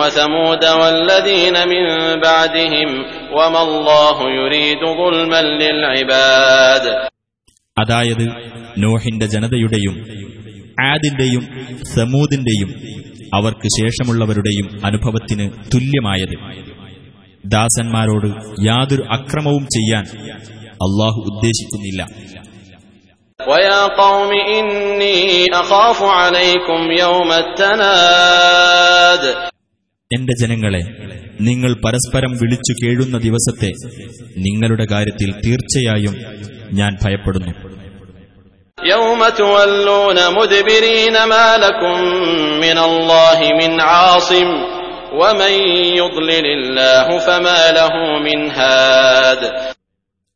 وثمود 0.00 0.64
والذين 0.80 1.56
من 1.64 1.84
بعدهم 2.20 2.88
وما 3.32 3.62
الله 3.62 4.16
يريد 4.32 4.80
ظلما 4.98 5.42
للعباد 5.54 6.84
അതായത് 7.76 8.24
നോഹിന്റെ 8.76 9.26
ജനതയുടെയും 9.34 9.94
ആദിന്റെയും 10.84 11.44
സമൂദിന്റെയും 11.94 12.70
അവർക്ക് 13.32 13.68
ശേഷമുള്ളവരുടെയും 13.78 14.66
അനുഭവത്തിന് 14.88 15.46
തുല്യമായത് 15.72 16.36
ദാസന്മാരോട് 17.54 18.28
യാതൊരു 18.68 19.04
അക്രമവും 19.16 19.64
ചെയ്യാൻ 19.76 20.04
അള്ളാഹു 20.86 21.20
ഉദ്ദേശിക്കുന്നില്ല 21.30 22.02
ويا 23.40 23.82
قوم 23.96 24.30
إني 24.58 25.18
أخاف 25.54 26.02
عليكم 26.02 26.80
يوم 27.00 27.30
التناد 27.34 29.22
എന്റെ 30.10 30.34
ജനങ്ങളെ 30.40 30.82
നിങ്ങൾ 31.40 31.72
പരസ്പരം 31.84 32.32
വിളിച്ചു 32.42 32.72
കേഴുന്ന 32.72 33.16
ദിവസത്തെ 33.18 33.70
നിങ്ങളുടെ 34.46 34.86
കാര്യത്തിൽ 34.92 35.30
തീർച്ചയായും 35.44 36.14
ഞാൻ 36.72 36.92
ഭയപ്പെടുന്നു 37.02 37.52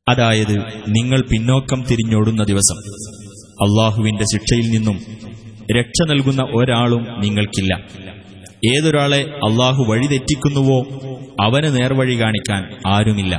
അതായത് 0.07 0.55
നിങ്ങൾ 0.88 1.21
പിന്നോക്കം 1.31 1.81
തിരിഞ്ഞോടുന്ന 1.83 2.45
ദിവസം 2.45 2.79
അള്ളാഹുവിന്റെ 3.64 4.25
ശിക്ഷയിൽ 4.33 4.66
നിന്നും 4.71 4.97
രക്ഷ 5.77 6.07
നൽകുന്ന 6.09 6.42
ഒരാളും 6.53 7.03
നിങ്ങൾക്കില്ല 7.21 7.73
ഏതൊരാളെ 8.68 9.21
അള്ളാഹു 9.47 9.83
വഴിതെറ്റിക്കുന്നുവോ 9.88 10.81
അവന് 11.40 11.71
നേർവഴി 11.79 12.16
കാണിക്കാൻ 12.16 12.62
ആരുമില്ല 12.87 13.35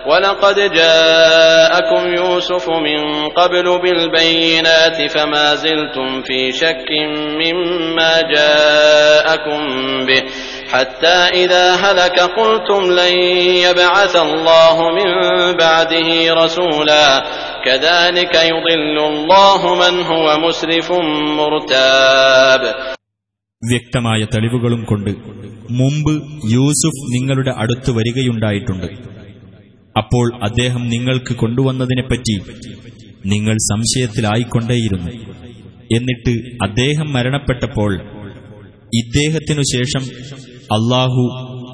ولقد 0.00 0.58
جاءكم 0.74 2.02
يوسف 2.14 2.64
من 2.80 3.00
قبل 3.30 3.66
بالبينات 3.78 4.98
فما 5.08 5.54
زلتم 5.56 6.22
في 6.22 6.52
شك 6.52 6.88
مما 7.40 8.12
جاءكم 8.30 9.60
به 10.06 10.22
حتى 10.68 11.18
إذا 11.34 11.64
هلك 11.76 12.18
قلتم 12.32 12.82
لن 12.92 13.14
يبعث 13.58 14.14
الله 14.18 14.76
من 14.90 15.08
بعده 15.56 16.08
رسولا 16.34 17.06
كذلك 17.64 18.34
يضل 18.46 18.96
الله 19.06 19.60
من 19.74 19.94
هو 20.02 20.26
مسرف 20.38 20.88
مرتاب 21.38 22.62
വ്യക്തമായ 23.62 24.20
തെളിവുകളും 24.34 24.82
കൊണ്ട് 24.84 25.10
മുമ്പ് 25.80 26.12
യൂസുഫ് 26.52 27.02
നിങ്ങളുടെ 27.14 27.52
അടുത്ത് 27.62 27.90
വരികയുണ്ടായിട്ടുണ്ട് 27.90 28.86
അപ്പോൾ 29.94 30.26
അദ്ദേഹം 30.42 30.82
നിങ്ങൾക്ക് 30.88 31.32
കൊണ്ടുവന്നതിനെപ്പറ്റി 31.34 32.36
നിങ്ങൾ 33.24 33.56
സംശയത്തിലായിക്കൊണ്ടേയിരുന്നു 33.70 35.12
എന്നിട്ട് 35.94 36.32
അദ്ദേഹം 36.62 37.08
മരണപ്പെട്ടപ്പോൾ 37.12 37.92
ഇദ്ദേഹത്തിനു 38.92 39.64
ശേഷം 39.74 40.04
അള്ളാഹു 40.74 41.24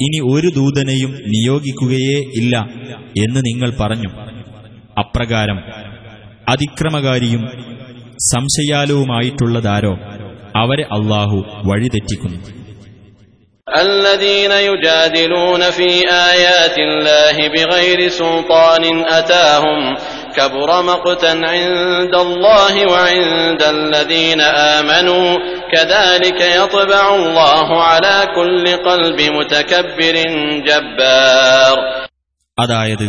ഇനി 0.04 0.18
ഒരു 0.32 0.48
ദൂതനെയും 0.56 1.12
നിയോഗിക്കുകയേ 1.32 2.18
ഇല്ല 2.40 2.54
എന്ന് 3.24 3.40
നിങ്ങൾ 3.44 3.70
പറഞ്ഞു 3.80 4.10
അപ്രകാരം 5.00 5.58
അതിക്രമകാരിയും 6.50 7.42
സംശയാലുവുമായിട്ടുള്ളതാരോ 8.32 9.94
അവരെ 10.60 10.86
അള്ളാഹു 10.96 11.38
വഴിതെറ്റിക്കുന്നു 11.68 12.38
الذين 13.66 14.52
يجادلون 14.66 15.62
في 15.70 15.90
آيات 16.30 16.76
الله 16.80 17.36
بغير 17.50 17.98
سلطان 18.10 18.84
أتاهم 19.10 19.80
كبر 20.32 20.70
مقتا 20.82 21.32
عند 21.46 22.14
الله 22.16 22.74
وعند 22.86 23.62
الذين 23.70 24.40
آمنوا 24.74 25.28
كذلك 25.72 26.40
يطبع 26.56 27.04
الله 27.14 27.68
على 27.82 28.16
كل 28.36 28.64
قلب 28.80 29.18
متكبر 29.36 30.14
جبار 30.68 31.76
അതായത് 32.58 33.08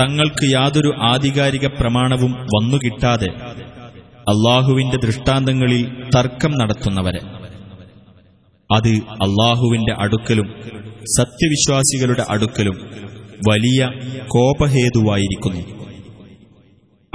തങ്ങൾക്ക് 0.00 0.44
യാതൊരു 0.48 0.90
ആധികാരിക 1.12 1.66
പ്രമാണവും 1.78 2.32
വന്നുകിട്ടാതെ 2.52 3.28
അള്ളാഹുവിന്റെ 4.26 4.98
ദൃഷ്ടാന്തങ്ങളിൽ 4.98 5.82
തർക്കം 6.16 6.52
നടത്തുന്നവരെ 6.52 7.22
അത് 8.70 8.92
അള്ളാഹുവിന്റെ 9.26 9.92
അടുക്കലും 9.98 10.48
സത്യവിശ്വാസികളുടെ 11.16 12.24
അടുക്കലും 12.28 12.76
വലിയ 13.48 13.80
കോപഹേതുവായിരിക്കുന്നു 14.34 15.62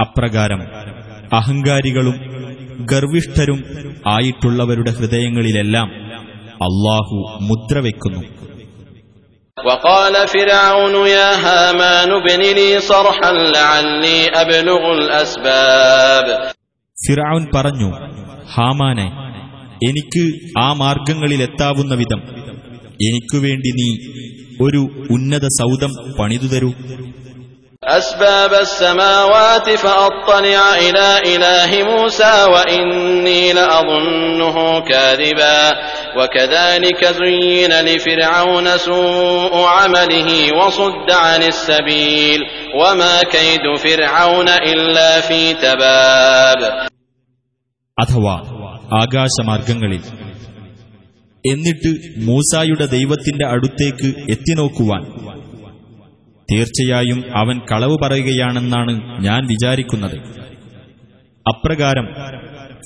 അപ്രകാരം 0.02 0.60
അഹങ്കാരികളും 1.38 2.16
ഗർവിഷ്ഠരും 2.90 3.60
ആയിട്ടുള്ളവരുടെ 4.08 4.92
ഹൃദയങ്ങളിലെല്ലാം 4.98 5.88
അള്ളാഹു 6.68 7.16
മുദ്രവെക്കുന്നു 7.48 8.22
وقال 9.56 10.14
فرعون 10.28 10.94
يا 11.10 11.30
هامان 11.38 12.10
ابن 12.14 12.42
لي 12.58 12.70
صرحا 12.82 13.30
لعلي 13.52 14.18
أبلغ 14.34 14.82
الأسباب 14.92 16.26
ഫിറൌൻ 16.96 17.42
പറഞ്ഞു 17.54 17.88
ഹാമാനെ 18.54 19.08
എനിക്ക് 19.88 20.24
ആ 20.58 20.68
മാർഗങ്ങളിലെത്താവുന്ന 20.74 21.92
വിധം 21.94 22.20
എനിക്കുവേണ്ടി 23.06 23.70
നീ 23.78 23.90
ഒരു 24.64 24.80
ഉന്നത 25.14 25.44
സൗദം 25.58 25.92
പണിതു 26.18 26.48
തരൂ 26.52 26.70
أسباب 27.84 28.52
السماوات 28.56 29.70
فأطلع 29.72 30.74
إلى 30.78 31.06
إله 31.26 31.70
موسى 31.84 32.44
وإني 32.44 33.52
لأظنه 33.52 34.56
كاذبا 34.80 35.60
وكذلك 36.18 37.00
زين 37.14 37.72
لفرعون 37.80 38.78
سوء 38.78 39.54
عمله 39.66 40.30
وصد 40.56 41.08
عن 41.12 41.42
السبيل 41.44 42.40
وما 42.74 43.22
كيد 43.24 43.64
فرعون 43.78 44.48
إلا 44.48 45.20
في 45.20 45.40
تباب 45.56 46.60
അഥവാ 47.96 48.34
ആകാശമാർഗങ്ങളിൽ 48.94 50.02
എന്നിട്ട് 51.44 51.90
മൂസായുടെ 52.26 52.86
ദൈവത്തിന്റെ 52.94 53.44
അടുത്തേക്ക് 53.46 54.08
എത്തിനോക്കുവാൻ 54.34 55.02
തീർച്ചയായും 56.48 57.18
അവൻ 57.40 57.56
കളവ് 57.70 57.96
പറയുകയാണെന്നാണ് 58.02 58.92
ഞാൻ 59.20 59.42
വിചാരിക്കുന്നത് 59.52 60.16
അപ്രകാരം 61.46 62.06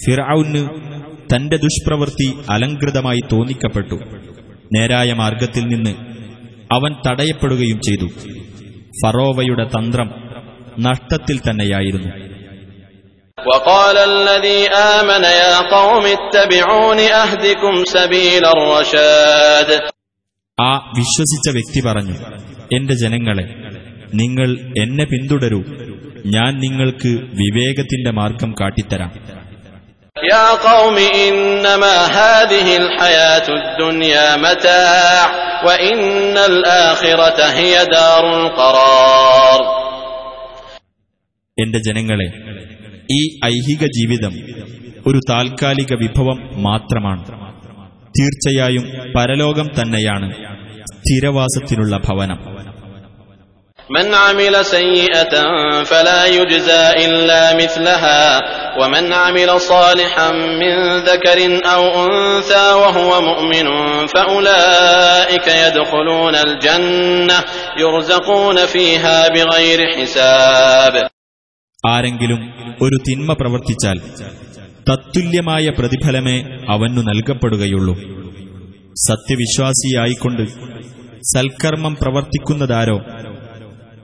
ഫിറൌന് 0.02 0.62
തന്റെ 1.32 1.56
ദുഷ്പ്രവൃത്തി 1.56 2.28
അലങ്കൃതമായി 2.54 3.22
തോന്നിക്കപ്പെട്ടു 3.32 3.98
നേരായ 4.76 5.12
മാർഗത്തിൽ 5.20 5.64
നിന്ന് 5.68 5.94
അവൻ 6.70 6.92
തടയപ്പെടുകയും 7.06 7.78
ചെയ്തു 7.88 8.08
ഫറോവയുടെ 9.00 9.66
തന്ത്രം 9.76 10.10
നഷ്ടത്തിൽ 10.88 11.38
തന്നെയായിരുന്നു 11.48 12.12
وقال 13.38 13.96
الذي 14.12 14.60
آمن 14.92 15.24
يا 15.42 15.54
قوم 15.70 16.04
اتبعون 16.08 16.98
أهدكم 17.22 17.74
سبيل 17.88 18.44
الرشاد 18.56 19.68
ആ 20.58 20.70
വിശ്വസിച്ച 20.98 21.48
വ്യക്തി 21.50 21.80
പറഞ്ഞു 21.84 22.16
എന്റെ 22.74 22.94
ജനങ്ങളെ 23.02 23.44
നിങ്ങൾ 24.20 24.48
എന്നെ 24.82 25.04
പിന്തുടരൂ 25.04 25.60
ഞാൻ 26.34 26.52
നിങ്ങൾക്ക് 26.64 27.12
വിവേകത്തിന്റെ 27.40 28.12
മാർഗം 28.20 28.52
കാട്ടിത്തരാം 28.60 29.12
يا 30.16 30.48
قوم 30.68 30.96
إنما 31.22 31.94
هذه 32.18 32.68
الحياة 32.76 33.46
الدنيا 33.60 34.26
متاع 34.38 35.22
وإن 35.66 36.02
الآخرة 36.50 37.38
هي 37.58 37.74
دار 37.92 38.24
القرار 38.38 39.60
എന്റെ 41.58 41.78
ജനങ്ങളെ 41.86 42.28
ഈ 43.10 43.20
ഐഹിക 43.48 43.82
ജീവിതം 43.98 44.34
ഒരു 45.06 45.18
താൽക്കാലിക 45.30 45.92
വിഭവം 46.02 46.38
മാത്രമാണ് 46.66 47.22
തീർച്ചയായും 48.16 48.84
പരലോകം 49.14 49.68
തന്നെയാണ് 49.78 50.28
സ്ഥിരവാസത്തിനുള്ള 50.96 51.96
ഭവനം 52.08 52.40
من 53.90 54.14
عمل 54.16 54.54
سيئة 54.66 55.34
فلا 55.84 56.26
يجزى 56.28 56.84
إلا 57.04 57.42
مثلها 57.54 58.22
ومن 58.80 59.12
عمل 59.14 59.60
صالحا 59.62 60.28
من 60.62 60.74
ذكر 61.00 61.38
أو 61.66 61.82
أنثى 62.06 62.66
وهو 62.74 63.20
مؤمن 63.22 63.66
فأولئك 64.06 65.46
يدخلون 65.64 66.34
الجنة 66.36 67.38
يرزقون 67.76 68.66
فيها 68.66 69.28
بغير 69.28 69.80
حساب 69.96 70.94
ആരെങ്കിലും 71.84 72.40
ഒരു 72.80 72.96
തിന്മ 73.06 73.32
പ്രവർത്തിച്ചാൽ 73.32 73.98
തത്തുല്യമായ 74.88 75.66
പ്രതിഫലമേ 75.78 76.36
അവനു 76.72 77.00
നൽകപ്പെടുകയുള്ളൂ 77.08 77.94
സത്യവിശ്വാസിയായിക്കൊണ്ട് 79.08 80.44
സൽക്കർമ്മം 81.32 81.94
പ്രവർത്തിക്കുന്നതാരോ 82.00 82.96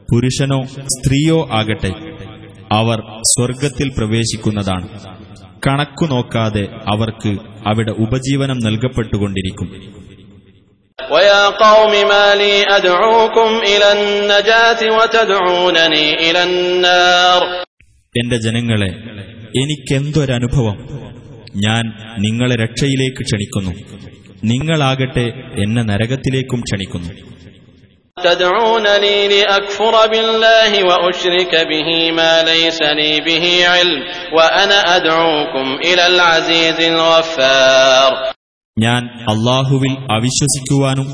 പുരുഷനോ 0.08 0.60
സ്ത്രീയോ 0.94 1.38
ആകട്ടെ 1.58 1.92
അവർ 2.72 2.98
സ്വർഗത്തിൽ 3.32 3.88
പ്രവേശിക്കുന്നതാണ് 3.96 4.88
കണക്കു 5.66 6.06
നോക്കാതെ 6.06 6.64
അവർക്ക് 6.92 7.32
അവിടെ 7.70 7.94
ഉപജീവനം 8.04 8.60
നൽകപ്പെട്ടുകൊണ്ടിരിക്കും 8.68 9.68
ويا 10.98 11.42
قوم 11.60 11.92
ما 12.10 12.26
لي 12.34 12.54
أدعوكم 12.70 13.50
إلى 13.64 13.88
النجاة 13.98 14.80
وتدعونني 14.96 16.06
إلى 16.22 16.40
النار 16.44 17.40
എന്റെ 18.14 18.36
ജനങ്ങളെ 18.44 18.90
എനിക്കെന്തൊരനുഭവം 19.58 20.76
ഞാൻ 21.64 21.84
നിങ്ങളെ 22.24 22.56
രക്ഷയിലേക്ക് 22.56 23.22
ക്ഷണിക്കുന്നു 23.22 23.72
നിങ്ങളാകട്ടെ 24.50 25.26
എന്നെ 25.64 25.82
നരകത്തിലേക്കും 25.90 26.60
ക്ഷണിക്കുന്നു 26.66 27.12
تدعونني 28.16 29.18
لأكفر 29.28 29.94
بالله 30.08 30.72
وأشرك 30.84 31.52
به 31.64 31.88
ما 32.12 32.32
ليس 32.44 32.80
لي 32.92 33.12
به 33.20 33.44
علم 33.68 34.00
وأنا 34.32 34.78
أدعوكم 34.96 35.66
إلى 35.80 36.04
العزيز 36.06 36.78
الغفار 36.88 38.10
ഞാൻ 38.76 39.02
അള്ളാഹുവിൽ 39.32 39.92
അവിശ്വസിക്കുവാനും 40.14 41.08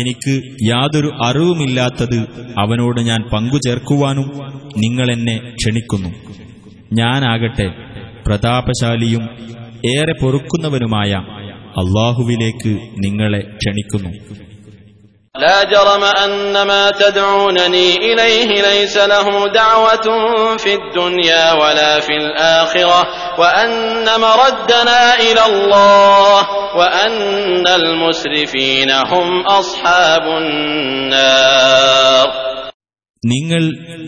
എനിക്ക് 0.00 0.34
യാതൊരു 0.64 1.10
അറിവുമില്ലാത്തത് 1.26 2.18
അവനോട് 2.62 3.00
ഞാൻ 3.00 3.20
പങ്കുചേർക്കുവാനും 3.32 4.26
നിങ്ങളെന്നെ 4.82 5.36
ക്ഷണിക്കുന്നു 5.56 6.10
ഞാനാകട്ടെ 6.98 7.68
പ്രതാപശാലിയും 8.26 9.24
ഏറെ 9.92 10.14
പൊറുക്കുന്നവനുമായ 10.22 11.12
അള്ളാഹുവിലേക്ക് 11.82 12.72
നിങ്ങളെ 13.04 13.42
ക്ഷണിക്കുന്നു 13.60 14.12
لا 15.34 15.64
جرم 15.64 16.04
أن 16.24 16.62
ما 16.62 16.90
تدعونني 16.92 17.96
إليه 17.98 18.62
ليس 18.62 18.96
له 19.14 19.26
دعوة 19.54 20.06
في 20.56 20.74
الدنيا 20.74 21.52
ولا 21.52 22.00
في 22.00 22.14
الآخرة 22.16 23.00
وأن 23.40 23.74
مردنا 24.20 25.00
إلى 25.16 25.42
الله 25.46 26.38
وأن 26.76 27.66
المسرفين 27.80 28.90
هم 29.12 29.28
أصحاب 29.60 30.22
النار 30.42 32.26
നിങ്ങൾ 33.23 33.63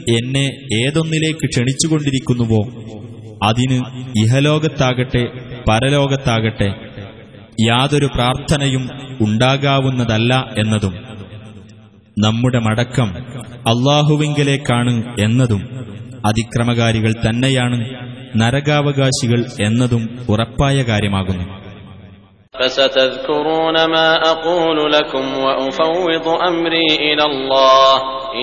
എന്നെ 0.10 0.44
ഏതൊന്നിലേക്ക് 0.76 1.46
ക്ഷണിച്ചുകൊണ്ടിരിക്കുന്നുവോ 1.48 2.62
അതിന് 3.44 3.78
ഇഹലോകത്താകട്ടെ 4.16 5.22
പരലോകത്താകട്ടെ 5.68 6.70
യാതൊരു 7.62 8.06
പ്രാർത്ഥനയും 8.06 8.84
ഉണ്ടാകാവുന്നതല്ല 9.22 10.34
എന്നതും 10.58 10.96
നമ്മുടെ 12.18 12.60
മടക്കം 12.60 13.10
അള്ളാഹുവിങ്കലേക്കാണ് 13.68 14.94
എന്നതും 15.20 15.62
അതിക്രമകാരികൾ 16.26 17.14
തന്നെയാണ് 17.26 17.78
നരകാവകാശികൾ 18.36 19.46
എന്നതും 19.60 20.04
ഉറപ്പായ 20.30 20.84
കാര്യമാകുന്നു. 20.84 21.46
فستذكرون 22.55 23.77
ما 23.87 24.09
أقول 24.27 24.93
لكم 24.93 25.25
وأفوض 25.37 26.27
أمري 26.43 26.89
إلى 27.01 27.25
الله 27.25 27.95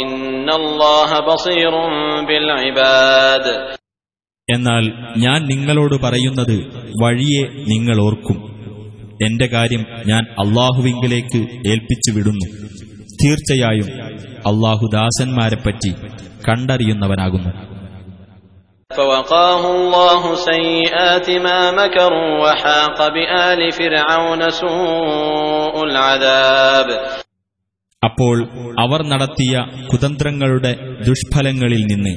إن 0.02 0.48
الله 0.52 1.10
بصير 1.24 1.74
بالعباد 2.28 3.45
എന്നാൽ 4.48 4.84
ഞാൻ 5.17 5.39
നിങ്ങളോട് 5.52 5.95
പറയുന്നത് 6.02 6.58
വഴിയെ 7.02 7.43
നിങ്ങൾ 7.71 7.98
ഓർക്കും 8.00 8.38
എന്റെ 9.24 9.48
കാര്യം 9.48 9.84
ഞാൻ 10.06 10.24
അള്ളാഹുവിങ്കിലേക്ക് 10.43 11.39
ഏൽപ്പിച്ചു 11.71 12.12
വിടുന്നു 12.17 12.48
തീർച്ചയായും 13.21 13.89
അള്ളാഹു 14.50 14.86
ദാസന്മാരെപ്പറ്റി 14.95 15.91
കണ്ടറിയുന്നവനാകുന്നു 16.48 17.52
فوقاه 18.91 19.63
الله 19.71 20.21
سيئات 20.45 21.28
ما 21.38 21.71
مكروا 21.74 22.43
وحاق 22.43 23.08
بآل 23.10 23.71
فرعون 23.74 24.41
سوء 24.52 25.76
العذاب 25.84 26.88
അപ്പോൾ 28.04 28.38
അവർ 28.80 29.00
നടത്തിയ 29.12 29.54
കുതന്ത്രങ്ങളുടെ 29.91 30.71
ദുഷ്ഫലങ്ങളിൽ 31.08 31.84
നിന്ന് 31.91 32.13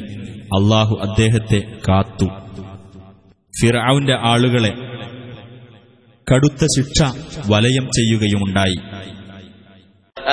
അള്ളാഹു 0.50 0.94
അദ്ദേഹത്തെ 1.06 1.60
കാത്തു 1.86 2.28
ഫിറൌന്റെ 3.54 4.16
ആളുകളെ 4.32 4.72
കടുത്ത 6.26 6.62
ശിക്ഷ 6.76 6.98
വലയം 7.52 7.86
ചെയ്യുകയുമുണ്ടായി 7.96 8.78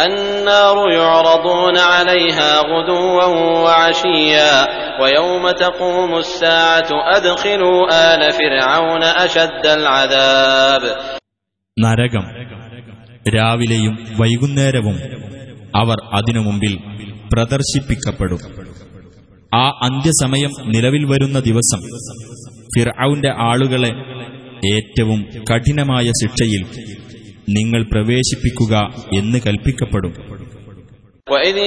النار 0.05 0.77
يعرضون 0.91 1.77
عليها 1.93 2.51
غدوا 2.61 3.23
وعشيا 3.65 4.53
ويوم 4.99 5.43
تقوم 5.59 6.11
الساعة 6.17 6.89
أدخلوا 7.09 7.79
آل 8.07 8.21
فرعون 8.33 9.03
أشد 9.23 9.65
العذاب 9.69 10.83
നരകം 11.77 12.25
രാവിലെയും 13.35 13.93
വൈകുന്നേരവും 14.19 14.97
അവർ 15.73 15.97
അതിനു 16.17 16.41
മുമ്പിൽ 16.41 16.73
പ്രദർശിപ്പിക്കപ്പെടും 17.31 18.41
ആ 19.51 19.65
അന്ത്യസമയം 19.87 20.53
നിലവിൽ 20.73 21.03
വരുന്ന 21.11 21.37
ദിവസം 21.47 21.81
ഫിർഔന്റെ 22.73 23.31
ആളുകളെ 23.49 23.91
ഏറ്റവും 24.71 25.19
കഠിനമായ 25.49 26.07
ശിക്ഷയിൽ 26.21 26.63
നിങ്ങൾ 27.57 27.81
പ്രവേശിപ്പിക്കുക 27.91 28.73
എന്ന് 29.19 29.39
കൽപ്പിക്കപ്പെടും 29.45 30.13
وإذ 31.27 31.57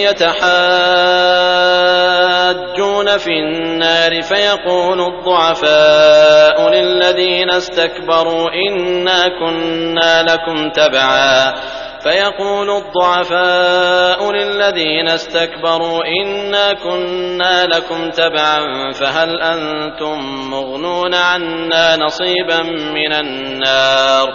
يتحاجون 3.02 3.18
في 3.18 3.30
النار 3.32 4.22
فيقول 4.22 5.00
الضعفاء 5.02 6.70
للذين 6.70 7.50
استكبروا 7.52 8.48
إنا 8.68 9.28
كنا 9.30 10.22
لكم 10.22 10.70
تبعا 10.70 11.54
فيقول 12.02 12.70
الضعفاء 12.72 14.32
للذين 14.32 15.08
استكبروا 15.10 16.00
إنا 16.16 16.72
كنا 16.74 17.66
لكم 17.66 18.10
تبعا 18.12 18.58
فهل 18.92 19.30
أنتم 19.42 20.18
مغنون 20.50 21.14
عنا 21.16 21.96
نصيبا 21.96 22.62
من 22.92 23.12
النار 23.14 24.28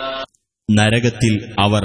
നരകത്തിൽ 0.69 1.33
അവർ 1.59 1.83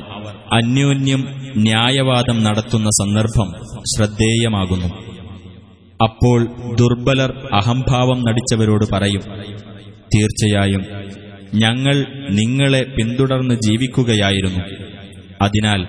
അന്യോന്യം 0.56 1.22
ന്യായവാദം 1.64 2.37
നടത്തുന്ന 2.42 2.88
സന്ദർഭം 3.00 3.48
ശ്രദ്ധേയമാകുന്നു 3.92 4.88
അപ്പോൾ 6.02 6.40
ദുർബലർ 6.78 7.30
അഹംഭാവം 7.52 8.18
നടിച്ചവരോട് 8.28 8.84
പറയും 8.92 9.22
തീർച്ചയായും 10.12 10.82
ഞങ്ങൾ 11.54 11.96
നിങ്ങളെ 12.30 12.82
പിന്തുടർന്ന് 12.96 13.54
ജീവിക്കുകയായിരുന്നു 13.66 14.62
അതിനാൽ 15.42 15.80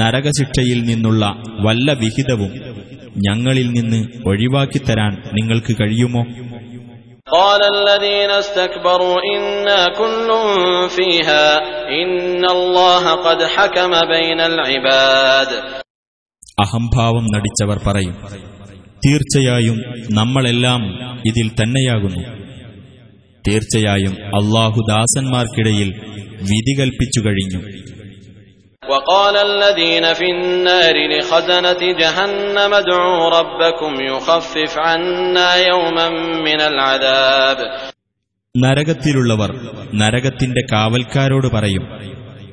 നരകശിക്ഷയിൽ 0.00 0.80
നിന്നുള്ള 0.84 1.24
വല്ല 1.60 1.92
വിഹിതവും 2.02 2.52
ഞങ്ങളിൽ 3.26 3.68
നിന്ന് 3.72 4.00
ഒഴിവാക്കിത്തരാൻ 4.30 5.14
നിങ്ങൾക്ക് 5.38 5.74
കഴിയുമോ 5.80 6.22
قال 7.34 7.62
الذين 7.76 8.30
استكبروا 8.34 9.16
إنا 9.28 9.80
كل 9.92 10.28
فيها 10.88 11.44
إن 11.94 12.42
الله 12.48 13.04
قد 13.18 13.40
حكم 13.48 13.92
بين 14.08 14.40
العباد 14.42 15.50
അഹംഭാവം 16.58 17.24
നടിച്ചവർ 17.34 17.78
പറയും 17.84 18.14
തീർച്ചയായും 19.04 19.78
നമ്മളെല്ലാം 20.18 20.82
ഇതിൽ 21.30 21.46
തന്നെയാകുന്നു 21.60 22.22
തീർച്ചയായും 23.44 24.14
അള്ളാഹു 24.38 24.80
ദാസന്മാർക്കിടയിൽ 24.90 25.90
വിധി 26.50 26.74
കൽപ്പിച്ചു 26.80 27.22
കഴിഞ്ഞു 27.26 27.62
وقال 28.82 29.36
الذين 29.52 30.06
في 30.14 30.26
النار 30.34 30.96
لخزنة 31.12 31.80
جهنم 31.94 32.70
ادعوا 32.74 33.22
ربكم 33.30 33.92
يخفف 34.06 34.72
عنا 34.80 35.48
يوما 35.64 36.06
من 36.46 36.60
العذاب 36.70 37.58
നരകത്തിലുള്ളവർ 38.54 39.50
നരകത്തിന്റെ 39.94 40.62
കാവൽക്കാരോട് 40.72 41.48
പറയും 41.52 41.84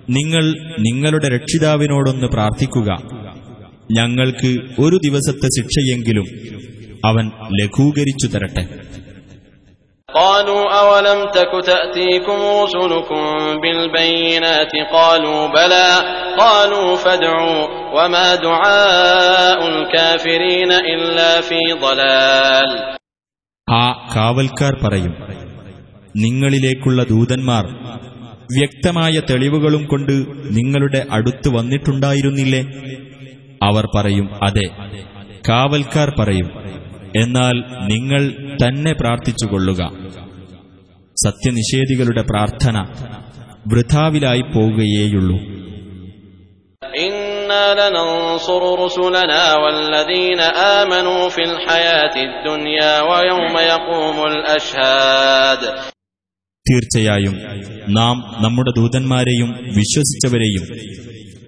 നിങ്ങൾ 0.10 0.44
നിങ്ങളുടെ 0.80 1.28
രക്ഷിതാവിനോടൊന്ന് 1.36 2.28
പ്രാർത്ഥിക്കുക 2.36 2.90
ഞങ്ങൾക്ക് 3.98 4.50
ഒരു 4.80 4.98
ദിവസത്തെ 5.04 5.50
ശിക്ഷയെങ്കിലും 5.58 6.28
അവൻ 7.04 7.26
ലഘൂകരിച്ചു 7.60 8.30
തരട്ടെ 8.30 8.64
قالوا 10.10 10.64
أولم 10.84 11.20
تك 11.32 11.52
تأتيكم 11.66 12.40
رسلكم 12.62 13.22
بالبينات 13.62 14.74
قالوا 14.92 15.48
بلى 15.50 15.88
قالوا 16.38 16.96
فادعوا 16.98 17.60
وما 17.96 18.28
دعاء 18.42 19.60
الكافرين 19.70 20.72
إلا 20.94 21.32
في 21.42 21.62
ضلال 21.82 22.70
ആ 23.68 23.84
കാവൽക്കാർ 24.14 24.74
പറയും 24.82 25.14
നിങ്ങളിലേക്കുള്ള 26.16 27.00
ദൂതന്മാർ 27.06 27.66
വ്യക്തമായ 28.50 29.14
തെളിവുകളും 29.30 29.84
കൊണ്ട് 29.86 30.16
നിങ്ങളുടെ 30.58 31.02
അടുത്ത് 31.10 31.50
വന്നിട്ടുണ്ടായിരുന്നില്ലേ 31.50 32.62
അവർ 33.63 33.89
പറയും 33.97 34.45
അതെ 34.45 34.69
കാവൽക്കാർ 35.49 36.13
പറയും 36.19 36.63
എന്നാൽ 37.17 37.53
നിങ്ങൾ 37.93 38.33
തന്നെ 38.67 38.93
പ്രാർത്ഥിച്ചുകൊള്ളുക. 38.93 39.93
സത്യനിഷേധികളുടെ 41.25 42.23
പ്രാർത്ഥന 42.23 42.87
വൃഥാവിലായി 43.67 44.41
പോവുകയേയുള്ളൂ. 44.41 45.39
തീർച്ചയായും 56.73 57.35
നാം 57.89 58.35
നമ്മുടെ 58.39 58.73
ദൂതന്മാരെയും 58.77 59.51
വിശ്വസിച്ചവരെയും 59.51 60.75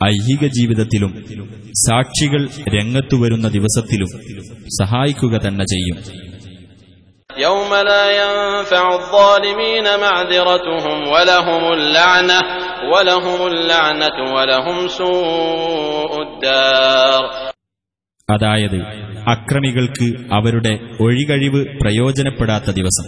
ഐഹിക 0.05 0.47
ജീവിതത്തിലും 0.47 1.25
സാക്ഷികൾ 1.84 2.42
രംഗത്തു 2.76 3.16
വരുന്ന 3.22 3.48
ദിവസത്തിലും 3.58 4.10
സഹായിക്കുക 4.80 5.34
തന്നെ 5.46 5.66
ചെയ്യും 5.74 6.00
يوم 7.40 7.72
لا 7.84 8.06
ينفع 8.20 8.86
الظالمين 8.96 9.86
معذرتهم 10.00 10.98
ولهم 11.08 11.64
اللعنة 11.74 12.40
ولهم 12.86 13.40
اللعنة 13.48 14.18
ولهم 14.36 14.78
سوء 14.92 16.12
الدار 16.24 17.22
അതായത് 18.30 18.80
അക്രമികൾക്ക് 19.34 20.08
അവരുടെ 20.38 20.74
ഒഴികഴിവ് 21.00 21.62
പ്രയോജനപ്പെടാത്ത 21.80 22.70
ദിവസം 22.72 23.06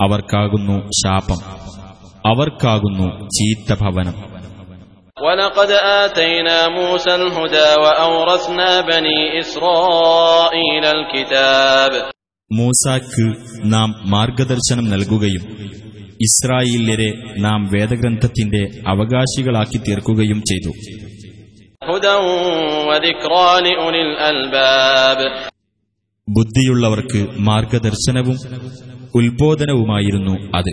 അവർക്കാകുന്നു 0.00 0.76
ശാപം 1.00 1.40
അവർക്കാകുന്നു 2.24 3.06
ചീത്ത 3.36 3.72
ഭവനം 3.82 4.16
ولقد 5.18 5.70
آتينا 6.02 6.68
موسى 6.70 7.14
الهدى 7.14 7.68
وأورثنا 7.82 8.80
بني 8.82 9.18
إسرائيل 9.40 10.84
الكتاب 10.88 11.92
മൂസാക്ക് 12.50 13.24
നാം 13.74 13.88
മാർഗദർശനം 14.12 14.86
നൽകുകയും 14.92 15.44
ഇസ്രായേല്യരെ 16.26 17.08
നാം 17.44 17.60
വേദഗ്രന്ഥത്തിന്റെ 17.74 18.62
അവകാശികളാക്കി 18.92 19.78
തീർക്കുകയും 19.86 20.40
ചെയ്തു 20.50 20.72
هدى 21.82 22.14
وذكرى 22.88 23.50
لأولي 23.64 24.02
الألباب 24.08 25.18
ബുദ്ധിയുള്ളവർക്ക് 26.28 27.20
മാർഗദർശനവും 27.48 28.36
ഉത്ബോധനവുമായിരുന്നു 29.18 30.34
അത് 30.56 30.72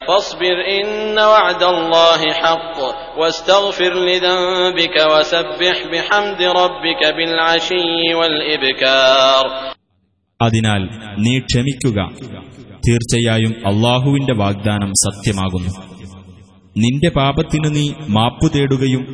فاصبر 0.00 0.56
إن 0.72 0.88
وعد 1.32 1.62
الله 1.64 2.20
حق 2.34 2.76
واستغفر 3.20 3.92
لذنبك 4.00 4.96
وسبح 5.12 5.76
بحمد 5.92 6.40
ربك 6.60 7.02
بالعشي 7.16 7.88
والإبكار 8.18 9.44
അതിനാൽ 10.40 10.82
നീ 11.24 11.34
ക്ഷമിക്കുക 11.42 11.98
തീർച്ചയായും 12.82 13.52
അള്ളാഹുവിന്റെ 13.70 14.34
വാഗ്ദാനം 14.40 14.90
സത്യമാകുന്നു 15.04 15.72
നിന്റെ 16.76 17.10
പാപത്തിനു 17.16 17.68
നീ 17.76 17.84
മാപ്പു 18.08 18.48
തേടുകയും 18.54 19.04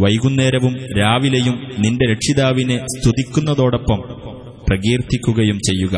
വൈകുന്നേരവും 0.00 0.74
രാവിലെയും 0.98 1.56
നിന്റെ 1.78 2.04
രക്ഷിതാവിനെ 2.12 2.76
സ്തുതിക്കുന്നതോടൊപ്പം 2.94 4.00
പ്രകീർത്തിക്കുകയും 4.68 5.58
ചെയ്യുക 5.68 5.96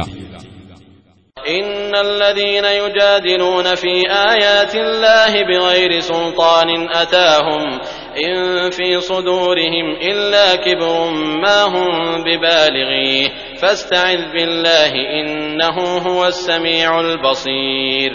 إن 1.50 1.94
الذين 1.98 2.64
يجادلون 2.64 3.74
في 3.74 3.94
آيات 4.30 4.74
الله 4.76 5.32
بغير 5.44 6.00
سلطان 6.02 6.68
أتاهم 6.92 7.62
إن 8.18 8.35
في 8.70 9.00
صدورهم 9.02 9.87
إلا 10.02 10.56
كبر 10.56 11.11
ما 11.44 11.58
هم 11.64 11.92
ببالغيه 12.24 13.28
فاستعذ 13.62 14.20
بالله 14.35 14.92
إنه 15.18 15.76
هو 15.98 16.20
السميع 16.26 17.00
البصير 17.00 18.12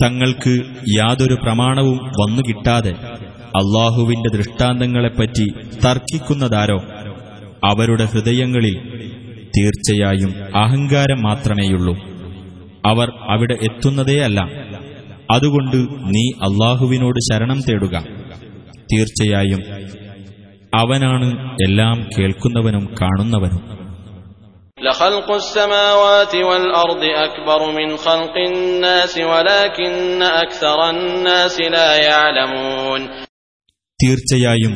തങ്ങൾക്ക് 0.00 0.54
യാതൊരു 0.94 1.36
പ്രമാണവും 1.44 1.98
വന്നുകിട്ടാതെ 2.18 2.92
അള്ളാഹുവിന്റെ 3.60 4.30
ദൃഷ്ടാന്തങ്ങളെപ്പറ്റി 4.34 5.46
തർക്കിക്കുന്നതാരോ 5.84 6.78
അവരുടെ 7.62 8.04
ഹൃദയങ്ങളിൽ 8.12 8.76
തീർച്ചയായും 9.56 10.32
അഹങ്കാരം 10.62 11.20
മാത്രമേയുള്ളൂ 11.28 11.94
അവർ 12.90 13.08
അവിടെ 13.28 13.56
എത്തുന്നതേയല്ല 13.68 14.40
അതുകൊണ്ട് 15.32 15.78
നീ 16.12 16.24
അള്ളാഹുവിനോട് 16.46 17.18
ശരണം 17.28 17.58
തേടുക 17.64 17.96
തീർച്ചയായും 18.92 19.62
അവനാണ് 20.72 21.28
എല്ലാം 21.66 21.98
കേൾക്കുന്നവനും 22.14 22.86
കാണുന്നവനും 23.00 23.62
لخلق 24.78 25.28
السماوات 25.34 26.34
والأرض 26.48 27.02
أكبر 27.26 27.60
من 27.72 27.88
خلق 27.98 28.34
الناس 28.48 29.14
ولكن 29.26 29.92
أكثر 30.44 30.78
الناس 30.90 31.56
لا 31.74 31.90
يعلمون 32.04 33.02
തീർച്ചയായും 34.00 34.74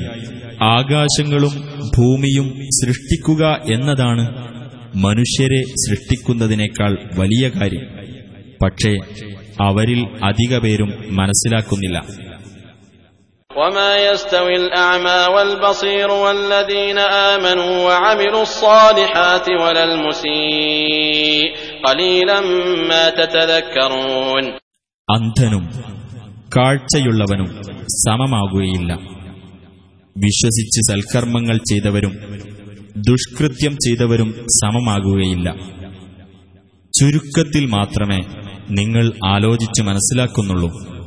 ആകാശങ്ങളും 0.71 1.55
ഭൂമിയും 1.97 2.47
സൃഷ്ടിക്കുക 2.79 3.43
എന്നതാണ് 3.75 4.25
മനുഷ്യരെ 5.05 5.61
സൃഷ്ടിക്കുന്നതിനേക്കാൾ 5.83 6.93
വലിയ 7.17 7.45
കാര്യം 7.57 7.85
പക്ഷേ 8.63 8.93
അവരിൽ 9.67 10.01
അധിക 10.31 10.53
പേരും 10.65 10.91
മനസ്സിലാക്കുന്നില്ല 11.21 11.97
وما 13.51 13.91
يستوي 14.07 14.57
الأعمى 14.57 15.21
والبصير 15.35 16.09
والذين 16.23 16.99
آمنوا 17.33 17.75
وعملوا 17.87 18.43
الصالحات 18.45 19.47
ولا 19.63 19.83
المسيء 19.85 21.45
قليلا 21.85 22.39
ما 22.91 23.05
تتذكرون 23.13 24.45
അന്ധനും 25.09 25.65
കാഴ്ചയുള്ളവനും 26.53 27.49
സമമാകുകയില്ല 27.99 28.91
വിശ്വസിച്ച് 30.17 30.81
സൽക്കർമ്മങ്ങൾ 30.89 31.57
ചെയ്തവരും 31.71 32.15
ദുഷ്കൃത്യം 33.09 33.75
ചെയ്തവരും 33.85 34.29
സമമാകുകയില്ല 34.59 35.49
ചുരുക്കത്തിൽ 36.95 37.65
മാത്രമേ 37.77 38.21
നിങ്ങൾ 38.70 39.12
ആലോചിച്ച് 39.26 39.82
മനസ്സിലാക്കുന്നുള്ളൂ. 39.82 40.98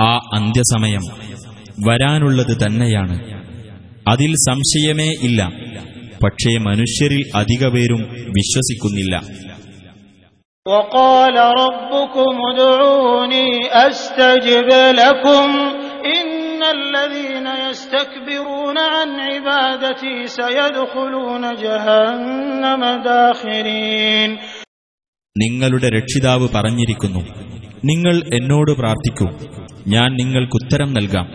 ആ 0.00 0.16
അന്ത്യസമയം 0.34 1.00
വരാനുള്ളത് 1.88 2.66
തന്നെയാണ്. 2.66 3.34
അതിൽ 4.08 4.32
സംശയമേ 4.32 5.08
ഇല്ല. 5.22 5.50
പക്ഷേ 6.24 6.58
മനുഷ്യരിൽ 6.58 7.30
അധികപേരും 7.34 8.00
വിശ്വസിക്കുന്നില്ല. 8.10 9.22
وقال 10.65 11.35
ربكم 11.63 12.33
ادعوني 12.49 13.49
أستجب 13.81 14.69
لكم 14.93 15.47
إن 16.13 16.29
الذين 16.71 17.47
يستكبرون 17.61 18.77
عن 18.93 19.09
عبادتي 19.21 20.15
سيدخلون 20.29 21.43
جهنم 21.55 22.81
داخرين 23.05 24.31
നിങ്ങളുടെ 25.35 25.87
രക്ഷിതാവ് 25.95 26.45
പറഞ്ഞിരിക്കുന്നു 26.53 27.21
നിങ്ങൾ 27.83 28.15
എന്നോട് 28.37 28.71
പ്രാർത്ഥിക്കൂ 28.79 29.27
ഞാൻ 29.87 30.09
നിങ്ങൾക്കുത്തരം 30.19 30.89
നൽകാം 30.93 31.27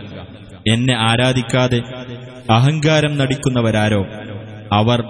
എന്നെ 0.68 0.94
ആരാധിക്കാതെ 1.06 1.80
അഹങ്കാരം 2.50 3.12
നടിക്കുന്നവരാരോ 3.20 4.02
അവർ 4.72 5.00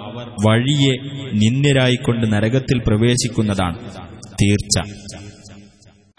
വഴിയെ 0.45 0.93
നിന്ദ്യരായിക്കൊണ്ട് 1.41 2.25
നരകത്തിൽ 2.33 2.77
പ്രവേശിക്കുന്നതാണ് 2.79 3.77
തീർച്ച 4.39 4.75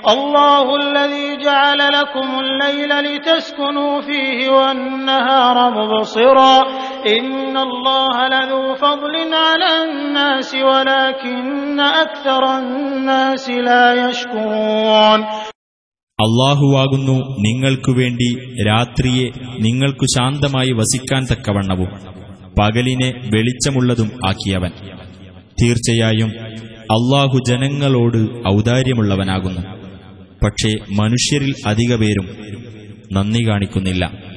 الله 0.00 0.66
الذي 0.76 1.36
جعل 1.38 1.80
لكم 1.90 2.28
الليل 2.38 2.90
لتسكنوا 3.00 4.00
فيه 4.00 4.38
والنهار 4.50 5.56
مبصرا 5.70 6.56
إن 7.08 7.56
الله 7.58 8.14
لذو 8.28 8.74
فضل 8.76 9.14
على 9.46 9.70
الناس 9.84 10.50
ولكن 10.70 11.80
أكثر 12.04 12.42
الناس 12.58 13.44
لا 13.68 13.84
يشكرون 14.02 15.20
അള്ളാഹുവാകുന്നു 16.18 17.14
നിങ്ങൾക്കു 17.38 17.92
വേണ്ടി 17.92 18.28
രാത്രിയെ 18.66 19.26
നിങ്ങൾക്കു 19.58 20.06
ശാന്തമായി 20.14 20.72
വസിക്കാൻ 20.72 21.22
തക്കവണ്ണവും 21.24 21.90
പകലിനെ 22.58 23.08
വെളിച്ചമുള്ളതും 23.34 24.08
ആക്കിയവൻ 24.26 24.72
തീർച്ചയായും 25.58 26.30
അള്ളാഹു 26.91 27.39
ജനങ്ങളോട് 27.47 28.47
ഔദാര്യമുള്ളവനാകുന്നു. 28.47 29.61
പക്ഷേ 30.43 30.75
മനുഷ്യരിൽ 30.95 31.53
അധിക 31.65 31.95
പേരും 31.95 32.29
നന്ദി 33.11 33.49
കാണിക്കുന്നില്ല. 33.49 34.31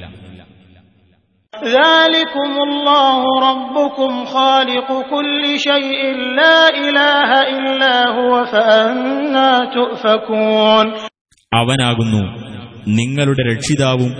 അവനാകുന്നു 11.53 12.21
നിങ്ങളുടെ 12.87 13.53
രക്ഷിതാവും 13.53 14.13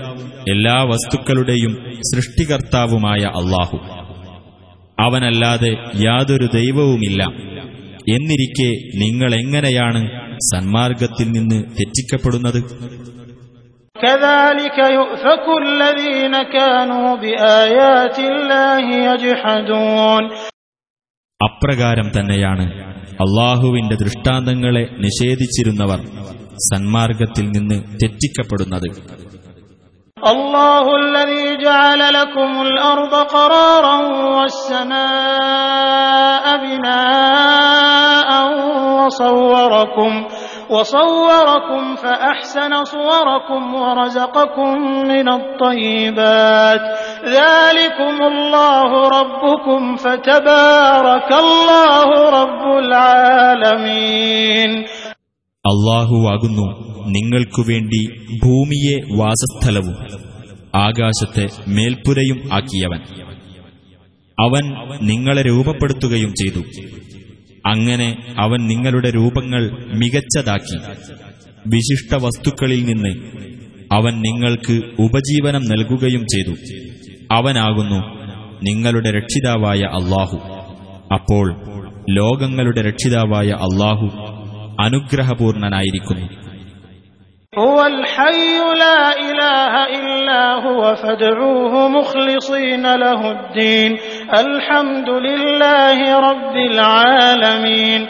എല്ലാ 0.50 0.82
വസ്തുക്കളുടെയും 0.82 1.76
സൃഷ്ടികർത്താവുമായ 2.00 3.18
അള്ളാഹു. 3.18 3.76
അവനല്ലാതെ 5.00 5.76
യാതൊരു 5.94 6.48
ദൈവവുമില്ല. 6.54 7.55
എന്നിരിക്കെ 8.10 8.70
നിങ്ങളെങ്ങനെയാണ് 8.94 10.00
സന്മാർഗത്തിൽ 10.54 11.28
നിന്ന് 11.32 11.64
തെറ്റിക്കപ്പെടുന്നത് 11.78 12.60
അപ്രകാരം 21.40 22.10
തന്നെയാണ് 22.18 22.66
അള്ളാഹുവിന്റെ 23.20 23.96
ദൃഷ്ടാന്തങ്ങളെ 23.96 24.88
നിഷേധിച്ചിരുന്നവർ 24.98 26.00
സന്മാർഗത്തിൽ 26.74 27.50
നിന്ന് 27.50 27.82
തെറ്റിക്കപ്പെടുന്നത് 28.02 28.88
അള്ളാഹുല്ലീ 30.22 31.45
جعل 31.57 32.01
لكم 32.13 32.61
الأرض 32.61 33.13
قرارا 33.27 33.97
والسماء 35.21 36.45
بناء 36.57 38.29
وصوركم 38.97 40.11
وصوركم 40.69 41.95
فأحسن 41.95 42.83
صوركم 42.85 43.73
ورزقكم 43.75 44.73
من 45.03 45.27
الطيبات 45.29 46.81
ذلكم 47.25 48.15
الله 48.23 48.89
ربكم 49.09 49.95
فتبارك 49.95 51.29
الله 51.39 52.07
رب 52.39 52.63
العالمين 52.79 54.71
അള്ളാഹുവാകുന്നു 55.65 56.67
നിങ്ങൾക്കു 57.15 57.61
വേണ്ടി 57.61 57.99
ഭൂമിയെ 58.43 58.95
വാസസ്ഥലവും 59.19 59.97
ആകാശത്തെ 60.76 61.48
മേൽപ്പുരയും 61.68 62.40
ആക്കിയവൻ. 62.52 62.98
അവൻ 64.40 64.62
നിങ്ങളെ 65.02 65.42
രൂപപ്പെടുത്തുകയും 65.42 66.34
ചെയ്തു. 66.34 66.60
അങ്ങനെ 67.66 68.16
അവൻ 68.38 68.66
നിങ്ങളുടെ 68.66 69.10
രൂപങ്ങൾ 69.10 69.70
മികച്ചതാക്കി. 69.94 70.78
വിശിഷ്ട 71.66 72.14
വസ്തുക്കളിൽ 72.14 72.84
നിന്ന് 72.84 73.08
അവൻ 73.92 74.20
നിങ്ങൾക്ക് 74.20 74.80
ഉപജീവനം 74.98 75.64
നൽകുകയും 75.64 76.24
ചെയ്തു. 76.24 76.54
അവനാകുന്നു 77.32 78.16
നിങ്ങളുടെ 78.62 79.10
രക്ഷിതാവായ 79.10 79.78
അള്ളാഹു 79.78 80.36
അപ്പോൾ 81.14 81.56
ലോകങ്ങളുടെ 82.10 82.82
രക്ഷിതാവായ 82.82 83.48
അള്ളാഹു 83.48 84.06
അനുഗ്രഹപൂർണനായിരിക്കുന്നു. 84.80 86.55
هو 87.55 87.85
الحي 87.85 88.49
لا 88.79 88.99
إله 89.21 89.73
إلا 89.99 90.41
هو 90.65 90.95
فادعوه 90.95 91.73
مخلصين 91.89 92.85
له 92.95 93.21
الدين 93.31 93.91
الحمد 94.43 95.09
لله 95.27 95.97
رب 96.21 96.55
العالمين 96.65 98.01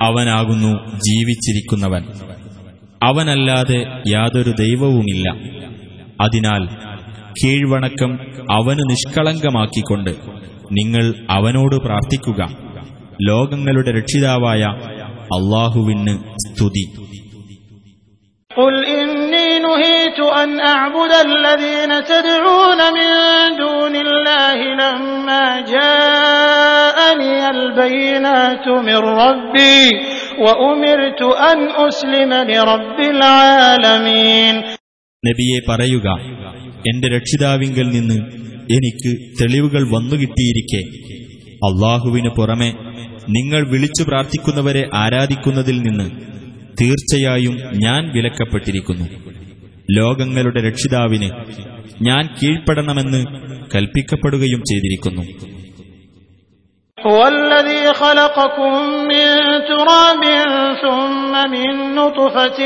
അവനാകുന്നു 0.00 0.70
ജീവിച്ചിരിക്കുന്നവൻ 1.06 2.02
അവനല്ലാതെ 3.02 3.78
യാതൊരു 4.08 4.52
ദൈവവുമില്ല 4.60 5.26
അതിനാൽ 6.24 6.62
കീഴ്വണക്കം 7.40 8.12
അവന് 8.56 8.82
നിഷ്കളങ്കമാക്കിക്കൊണ്ട് 8.90 10.12
നിങ്ങൾ 10.78 11.04
അവനോട് 11.36 11.76
പ്രാർത്ഥിക്കുക 11.86 12.40
ലോകങ്ങളുടെ 13.28 13.90
രക്ഷിതാവായ 13.98 14.62
അള്ളാഹുവിന് 15.36 16.14
സ്തുതി 16.44 16.84
قل 18.54 18.74
إني 18.86 19.58
نهيت 19.60 20.20
أن 20.34 20.60
أعبد 20.62 21.12
الذين 21.20 22.04
تدعون 22.04 22.80
من 22.90 23.10
دون 23.56 23.94
الله 23.96 24.58
لما 24.74 25.44
جاءني 25.70 27.50
البينات 27.50 28.66
من 28.80 28.98
ربي 29.22 29.82
وأمرت 30.38 31.20
أن 31.50 31.58
أسلم 31.80 32.30
لرب 32.50 32.98
العالمين 33.10 34.54
നബിയെ 35.22 35.58
പറയുക 35.64 36.06
എന്റെ 36.84 37.08
രക്ഷിതാവിങ്കൽ 37.14 37.86
നിന്ന് 37.90 38.18
എനിക്ക് 38.70 39.10
തെളിവുകൾ 39.40 39.82
വന്നുകിട്ടിയിരിക്കെ 39.90 40.80
അള്ളാഹുവിന് 41.62 42.30
പുറമെ 42.36 42.68
നിങ്ങൾ 43.28 43.62
വിളിച്ചു 43.72 44.02
പ്രാർത്ഥിക്കുന്നവരെ 44.08 44.82
ആരാധിക്കുന്നതിൽ 45.02 45.78
നിന്ന് 45.86 46.06
തീർച്ചയായും 46.80 47.54
ഞാൻ 47.76 48.02
വിലക്കപ്പെട്ടിരിക്കുന്നു 48.12 49.06
ലോകങ്ങളുടെ 49.96 50.60
രക്ഷിതാവിന് 50.68 51.28
ഞാൻ 52.02 52.24
കീഴ്പ്പെടണമെന്ന് 52.38 53.22
കൽപ്പിക്കപ്പെടുകയും 53.74 54.62
ചെയ്തിരിക്കുന്നു 54.70 55.24
هو 56.98 57.20
الذي 57.28 57.92
خلقكم 57.94 58.72
من 59.04 59.26
تراب 59.70 60.22
ثم 60.82 61.32
من 61.50 61.68
نطفة 61.94 62.60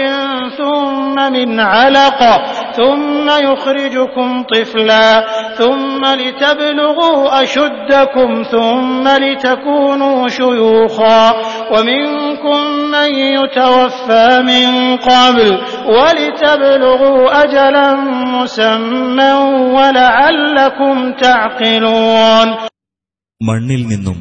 ثم 0.59 1.17
من 1.33 1.61
علقة 1.75 2.33
ثم 2.79 3.27
يخرجكم 3.43 4.29
طفلا 4.45 5.25
ثم 5.59 6.03
لتبلغوا 6.15 7.43
أشدكم 7.43 8.43
ثم 8.45 9.09
لتكونوا 9.09 10.29
شيوخا 10.31 11.23
ومنكم 11.73 12.59
من 12.91 13.11
يتوفى 13.15 14.29
من 14.43 14.67
قبل 14.99 15.49
ولتبلغوا 15.89 17.43
أجلا 17.45 17.89
مسمى 18.35 19.33
ولعلكم 19.77 20.95
تعقلون 21.15 22.49
മണ്ണിൽ 23.41 23.83
നിന്നും 23.93 24.19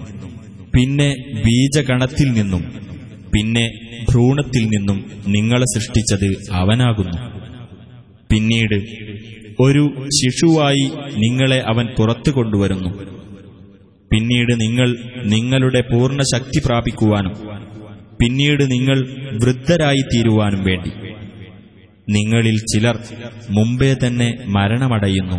പിന്നെ 0.74 1.10
ബീജഗണത്തിൽ 1.46 2.30
നിന്നും 2.38 2.64
പിന്നെ 3.34 3.66
ഭ്രൂണത്തിൽ 4.10 4.64
നിന്നും 4.74 4.98
നിങ്ങളെ 5.28 5.68
സൃഷ്ടിച്ചത് 5.76 6.28
അവനാകുന്നു 6.60 7.18
പിന്നീട് 8.31 8.77
ഒരു 9.61 10.07
ശിശുവായി 10.07 10.91
നിങ്ങളെ 11.17 11.61
അവൻ 11.61 11.87
പുറത്തു 11.99 12.31
കൊണ്ടുവരുന്നു. 12.31 12.89
പിന്നീട് 14.13 14.61
നിങ്ങൾ 14.61 14.97
നിങ്ങളുടെ 15.25 15.81
പൂർണ 15.81 16.21
ശക്തി 16.35 16.61
പ്രാപിക്കുവാനും 16.67 17.35
പിന്നീട് 18.21 18.71
നിങ്ങൾ 18.71 18.99
വൃദ്ധരായി 19.43 20.03
തീരുവാനും 20.15 20.65
വേണ്ടി. 20.65 20.91
നിങ്ങളിൽ 22.11 22.59
ചിലർ 22.59 22.99
മുമ്പേ 23.51 23.95
തന്നെ 23.95 24.39
മരണമടയുന്നു. 24.47 25.39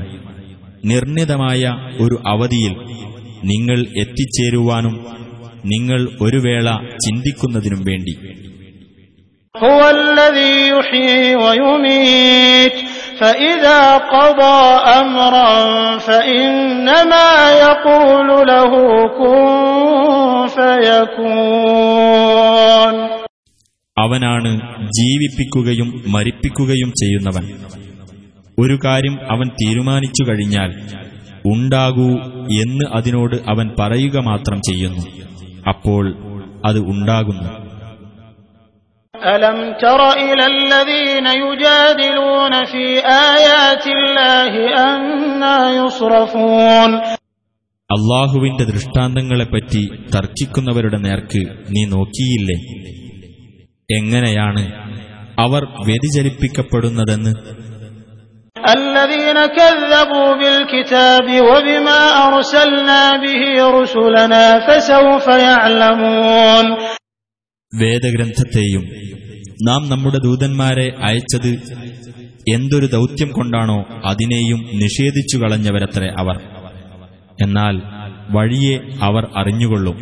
നിർണിതമായ 0.85 1.63
ഒരു 2.01 2.23
അവധിയിൽ 2.27 2.73
നിങ്ങൾ 3.43 3.79
എത്തിച്ചേരുവാനും 3.97 5.05
നിങ്ങൾ 5.65 6.09
ഒരു 6.21 6.37
വേള 6.37 6.77
ചിന്തിക്കുന്നതിനും 7.05 7.83
വേണ്ടി. 7.83 8.13
هو 9.54 9.80
الذي 9.90 10.68
يحيي 10.68 11.36
ويميت 11.36 12.74
فإذا 13.16 13.80
قضى 14.08 14.60
أمرا 14.94 15.52
فإنما 15.98 17.28
يقول 17.62 18.28
له 18.46 18.72
كن 19.10 19.44
فيكون 21.76 22.94
അവനാണ് 23.96 24.50
ജീവിപ്പിക്കുകയും 24.90 25.88
മരിപ്പിക്കുകയും 26.06 26.90
ചെയ്യുന്നവൻ 27.00 27.44
ഒരു 28.58 28.76
കാര്യം 28.84 29.14
അവൻ 29.30 29.46
തീരുമാനിച്ചു 29.60 30.22
കഴിഞ്ഞാൽ 30.24 30.70
ഉണ്ടാകൂ 31.44 32.08
എന്ന് 32.62 32.84
അതിനോട് 32.96 33.36
അവൻ 33.48 33.66
പറയുക 33.78 34.16
മാത്രം 34.26 34.58
ചെയ്യുന്നു 34.68 35.04
അപ്പോൾ 35.68 36.04
അത് 36.64 36.80
ഉണ്ടാകുന്നു 36.88 37.48
ألم 39.18 39.58
تر 39.76 40.00
إلى 40.24 40.44
الذين 40.46 41.26
يجادلون 41.42 42.64
في 42.64 42.84
آيات 43.32 43.84
الله 43.88 44.52
أنا 44.84 45.58
يصرفون 45.80 46.90
അള്ളാഹുവിന്റെ 47.90 48.64
ദൃഷ്ടാന്തങ്ങളെപ്പറ്റി 48.70 49.82
തർക്കിക്കുന്നവരുടെ 50.14 50.98
നേർക്ക് 51.06 51.40
നീ 51.74 51.82
നോക്കിയില്ലേ 51.94 52.56
എങ്ങനെയാണ് 53.88 54.62
അവർ 55.38 55.62
വ്യതിചലിപ്പിക്കപ്പെടുന്നതെന്ന് 55.88 57.32
الذين 58.78 59.38
كذبوا 59.58 60.28
بالكتاب 60.34 61.26
وبما 61.42 62.00
أرسلنا 62.26 63.02
به 63.24 63.42
رسلنا 63.78 64.44
فسوف 64.66 65.26
يعلمون 65.48 66.66
വേദഗ്രന്ഥത്തെയും 67.73 68.83
നാം 69.67 69.89
നമ്മുടെ 69.89 70.17
ദൂതന്മാരെ 70.17 70.95
അയച്ചത് 71.03 71.47
എന്തൊരു 72.53 72.85
ദൗത്യം 72.85 73.31
കൊണ്ടാണോ 73.31 73.85
അതിനെയും 74.05 74.59
നിഷേധിച്ചു 74.73 75.37
കളഞ്ഞവരത്രേ 75.37 76.07
അവർ. 76.17 76.41
എന്നാൽ 77.41 77.81
വഴിയെ 78.31 78.79
അവർ 79.01 79.27
അറിഞ്ഞുകൊള്ളും. 79.37 79.97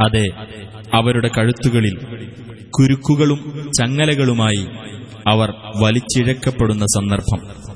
അതെ 0.00 0.26
അവരുടെ 0.94 1.30
കഴുത്തുകളിൽ 1.38 1.96
കുരുക്കുകളും 2.70 3.70
ചങ്ങലകളുമായി 3.78 4.68
അവർ 5.28 5.52
വലിച്ചിഴക്കപ്പെടുന്ന 5.82 6.84
സന്ദർഭം. 6.84 7.68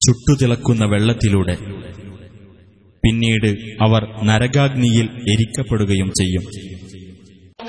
ചുട്ടുതിളക്കുന്ന 0.00 0.84
വെള്ളത്തിലൂടെ 0.84 1.54
പിന്നീട് 3.04 3.50
അവർ 3.86 4.02
നരകാഗ്നിയിൽ 4.28 5.08
എരിക്കപ്പെടുകയും 5.32 6.10
ചെയ്യും 6.20 6.44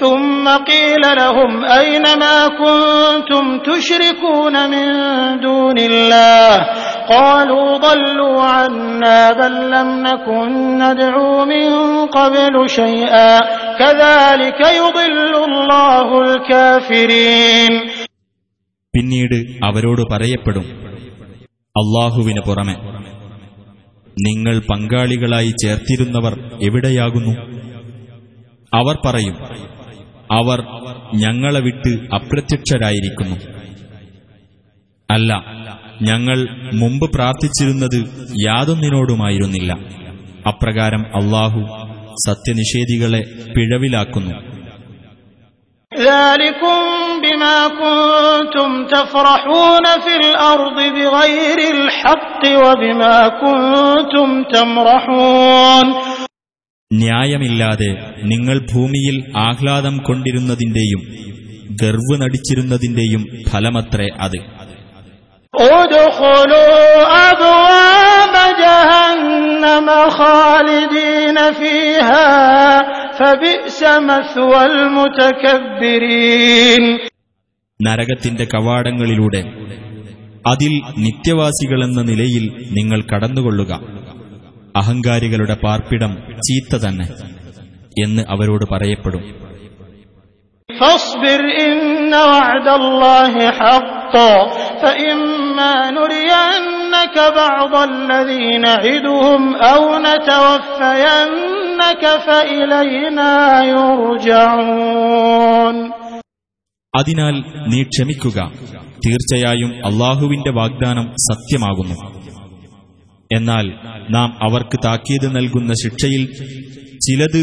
ثم 0.01 0.45
قيل 0.65 1.03
لهم 1.15 1.51
أين 1.75 2.05
ما 2.15 2.37
كنتم 2.53 3.45
تشركون 3.59 4.55
من 4.69 4.87
دون 5.39 5.77
الله 5.81 6.49
قالوا 7.09 7.77
ضلوا 7.79 8.43
عنا 8.45 9.31
بل 9.33 9.71
لم 9.71 9.89
نكن 10.03 10.49
ندعو 10.77 11.45
من 11.45 11.71
قبل 12.09 12.55
شيئا 12.71 13.31
كذلك 13.79 14.59
يضل 14.77 15.15
الله 15.43 16.07
الكافرين 16.23 17.73
പിന്നീട് 18.93 19.37
അവരോട് 19.67 20.01
പറയപ്പെടും 20.09 20.65
അള്ളാഹുവിന് 21.75 22.41
പുറമെ 22.47 22.75
നിങ്ങൾ 24.17 24.55
പങ്കാളികളായി 24.67 25.51
ചേർത്തിരുന്നവർ 25.61 26.33
എവിടെയാകുന്നു 26.59 27.33
അവർ 28.73 28.95
പറയും 29.05 29.37
അവർ 30.31 30.59
ഞങ്ങളെ 31.23 31.59
വിട്ട് 31.59 31.91
അപ്രത്യക്ഷരായിരിക്കുന്നു 32.17 33.37
അല്ല 35.09 35.31
ഞങ്ങൾ 36.02 36.48
മുമ്പ് 36.74 37.12
പ്രാർത്ഥിച്ചിരുന്നത് 37.12 38.26
യാതൊന്നിനോടുമായിരുന്നില്ല. 38.46 39.72
അപ്രകാരം 40.48 41.00
അള്ളാഹു 41.00 41.60
സത്യനിഷേധികളെ 42.28 43.24
പിഴവിലാക്കുന്നു. 43.56 44.58
ന്യായമില്ലാതെ 56.92 58.12
നിങ്ങൾ 58.24 58.66
ഭൂമിയിൽ 58.74 59.32
ആഹ്ലാദം 59.36 59.98
കൊണ്ടിരുന്നതിന്റെയും 59.98 61.28
ഗർവ് 61.82 62.22
നടിച്ചിരുന്നതിന്റെയും 62.22 63.26
ഫലമത്രേ 63.48 64.08
അത്. 64.20 64.57
നരകത്തിന്റെ 77.79 78.45
കവാടങ്ങളിലൂടെ 78.53 79.41
അതിൽ 80.47 80.73
നിത്യവാസികളെന്ന 80.97 82.01
നിലയിൽ 82.01 82.45
നിങ്ങൾ 82.71 82.99
കടന്നുകൊള്ളുക 83.13 83.73
അഹങ്കാരികളുടെ 84.75 85.55
പാർപ്പിടം 85.63 86.13
ചീത്ത 86.47 86.75
തന്നെ 86.85 87.07
എന്ന് 88.03 88.23
അവരോട് 88.29 88.67
പറയപ്പെടും 88.73 89.23
فاصبر 90.69 91.39
إن 91.65 92.13
وعد 92.25 92.67
الله 92.79 93.33
حق 93.59 94.15
فإما 94.83 95.91
نرينك 95.91 97.17
بعض 97.35 97.75
الذي 97.83 98.57
نعدهم 98.59 99.55
أو 99.65 99.99
نتوفينك 99.99 101.63
فإلينا 102.27 103.33
يرجعون 104.63 105.77
അതിനാൽ 106.93 107.35
നീ 107.71 107.79
ക്ഷമിക്കുക 107.85 108.37
തീർച്ചയായും 109.05 109.71
അള്ളാഹുവിന്റെ 109.87 110.51
വാഗ്ദാനം 110.57 111.05
സത്യമാകുന്നു 111.27 111.95
എന്നാൽ 113.31 113.65
നാം 114.15 114.29
അവർക്ക് 114.47 114.77
താക്കീത് 114.85 115.27
നൽകുന്ന 115.37 115.71
ശിക്ഷയിൽ 115.83 116.23
ചിലത് 117.05 117.41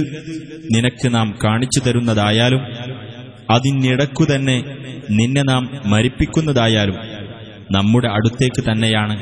നിനക്ക് 0.75 1.09
നാം 1.17 1.29
കാണിച്ചു 1.45 1.81
തരുന്നതായാലും 1.87 2.63
അതിനിടക്കു 3.55 4.25
തന്നെ 4.31 4.57
നിന്നെ 5.19 5.43
നാം 5.51 5.63
മരിപ്പിക്കുന്നതായാലും 5.93 6.97
നമ്മുടെ 7.71 8.09
അടുത്തേക്ക് 8.09 8.63
തന്നെയാണ് 8.71 9.17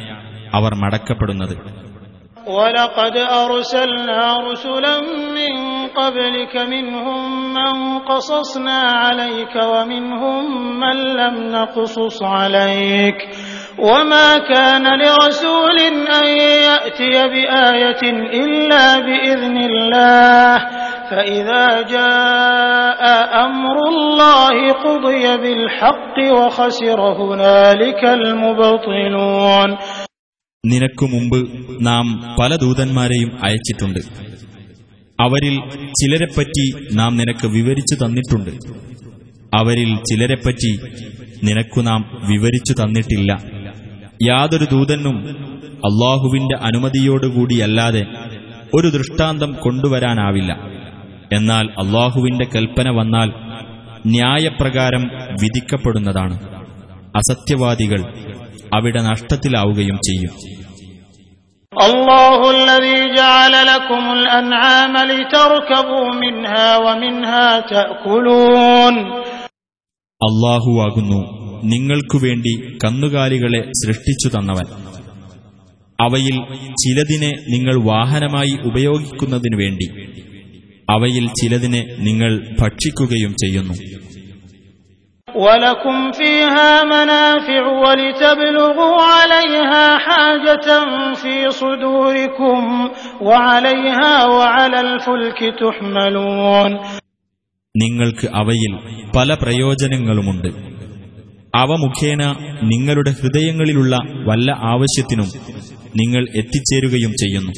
അവർ 0.52 0.74
മടക്കപ്പെടുന്നത് 0.84 1.56
ولقد 2.58 3.16
أرسلنا 3.44 4.20
رسلا 4.50 4.94
من 5.38 5.54
قبلك 5.90 6.54
منهم 6.74 7.20
من 7.54 7.74
قصصنا 8.00 8.80
عليك 9.04 9.54
ومنهم 9.72 10.42
من 10.80 10.96
لم 11.20 11.34
نقصص 11.48 12.18
عليك 12.22 13.18
وما 13.78 14.38
كان 14.52 14.84
لرسول 15.02 15.78
أن 16.18 16.26
يأتي 16.68 17.14
بآية 17.28 18.02
إلا 18.42 18.98
بإذن 18.98 19.56
الله 19.70 20.54
فإذا 21.10 21.64
جاء 21.88 23.02
أمر 23.40 23.76
الله 23.88 24.56
قضي 24.78 25.26
بالحق 25.38 26.16
وخسر 26.32 27.00
هنالك 27.20 28.02
المبطلون 28.18 29.70
നിനക്കു 30.64 31.06
മുമ്പ് 31.10 31.36
നാം 31.86 32.06
പല 32.38 32.50
ദൂതന്മാരെയും 32.62 33.30
അയച്ചിട്ടുണ്ട് 33.46 34.00
അവരിൽ 35.18 35.54
ചിലരെപ്പറ്റി 35.98 36.64
നാം 36.98 37.12
നിനക്ക് 37.20 37.46
വിവരിച്ചു 37.54 37.94
തന്നിട്ടുണ്ട് 38.02 38.50
അവരിൽ 39.52 39.90
ചിലരെപ്പറ്റി 40.08 40.72
നിനക്കു 41.48 41.80
നാം 41.88 42.00
വിവരിച്ചു 42.30 42.74
തന്നിട്ടില്ല 42.80 43.30
യാതൊരു 44.22 44.66
ദൂതനും 44.74 45.16
അള്ളാഹുവിന്റെ 45.88 46.56
അനുമതിയോടുകൂടിയല്ലാതെ 46.68 48.02
ഒരു 48.76 48.88
ദൃഷ്ടാന്തം 48.96 49.50
കൊണ്ടുവരാനാവില്ല 49.64 50.50
എന്നാൽ 51.34 51.66
അള്ളാഹുവിന്റെ 51.82 52.46
കൽപ്പന 52.54 52.88
വന്നാൽ 52.98 53.30
ന്യായപ്രകാരം 54.12 55.04
വിധിക്കപ്പെടുന്നതാണ് 55.42 56.36
അസത്യവാദികൾ 57.14 58.02
അവിടെ 58.74 59.00
നഷ്ടത്തിലാവുകയും 59.10 59.98
ചെയ്യും 60.08 60.34
الله 61.72 62.40
الذي 62.60 62.98
جعل 63.16 63.54
لكم 63.66 64.02
الأنعام 64.18 64.94
لتركبوا 65.10 66.06
منها 66.16 66.68
ومنها 66.78 67.48
تأكلون 67.72 68.94
അള്ളാഹുവാകുന്നു 70.20 71.20
നിങ്ങൾക്കു 71.64 72.18
വേണ്ടി 72.18 72.52
കന്നുകാലികളെ 72.82 73.60
സൃഷ്ടിച്ചു 73.80 74.28
തന്നവൻ 74.28 74.66
അവയിൽ 75.98 76.36
ചിലതിനെ 76.82 77.30
നിങ്ങൾ 77.48 77.74
വാഹനമായി 77.88 78.54
ഉപയോഗിക്കുന്നതിനു 78.64 79.56
വേണ്ടി 79.62 79.86
അവയിൽ 80.88 81.24
ചിലതിനെ 81.38 81.82
നിങ്ങൾ 82.06 82.30
ഭക്ഷിക്കുകയും 82.60 83.32
ചെയ്യുന്നു 83.42 83.76
ولكم 85.28 85.96
فيها 86.12 86.70
منافع 86.86 87.62
ولتبلغوا 87.84 88.96
عليها 89.12 89.84
حاجة 89.98 90.68
في 91.14 91.34
صدوركم 91.52 92.60
وعليها 93.22 94.12
وعلى 94.28 94.78
الفلك 94.80 95.40
تحملون 95.60 96.70
നിങ്ങൾക്ക് 97.74 98.26
അവയിൽ 98.40 98.72
പല 99.16 99.30
പ്രയോജനങ്ങളുമുണ്ട് 99.34 100.50
അവ 101.54 101.70
മുഖേന 101.84 102.22
നിങ്ങളുടെ 102.72 103.12
ഹൃദയങ്ങളിലുള്ള 103.18 103.94
വല്ല 104.28 104.48
ആവശ്യത്തിനും 104.72 105.28
നിങ്ങൾ 106.00 106.22
എത്തിച്ചേരുകയും 106.40 107.12
ചെയ്യുന്നു 107.22 107.52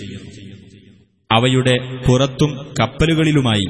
അവയുടെ 1.32 1.78
പുറത്തും 2.08 2.74
കപ്പലുകളിലുമായി 2.80 3.66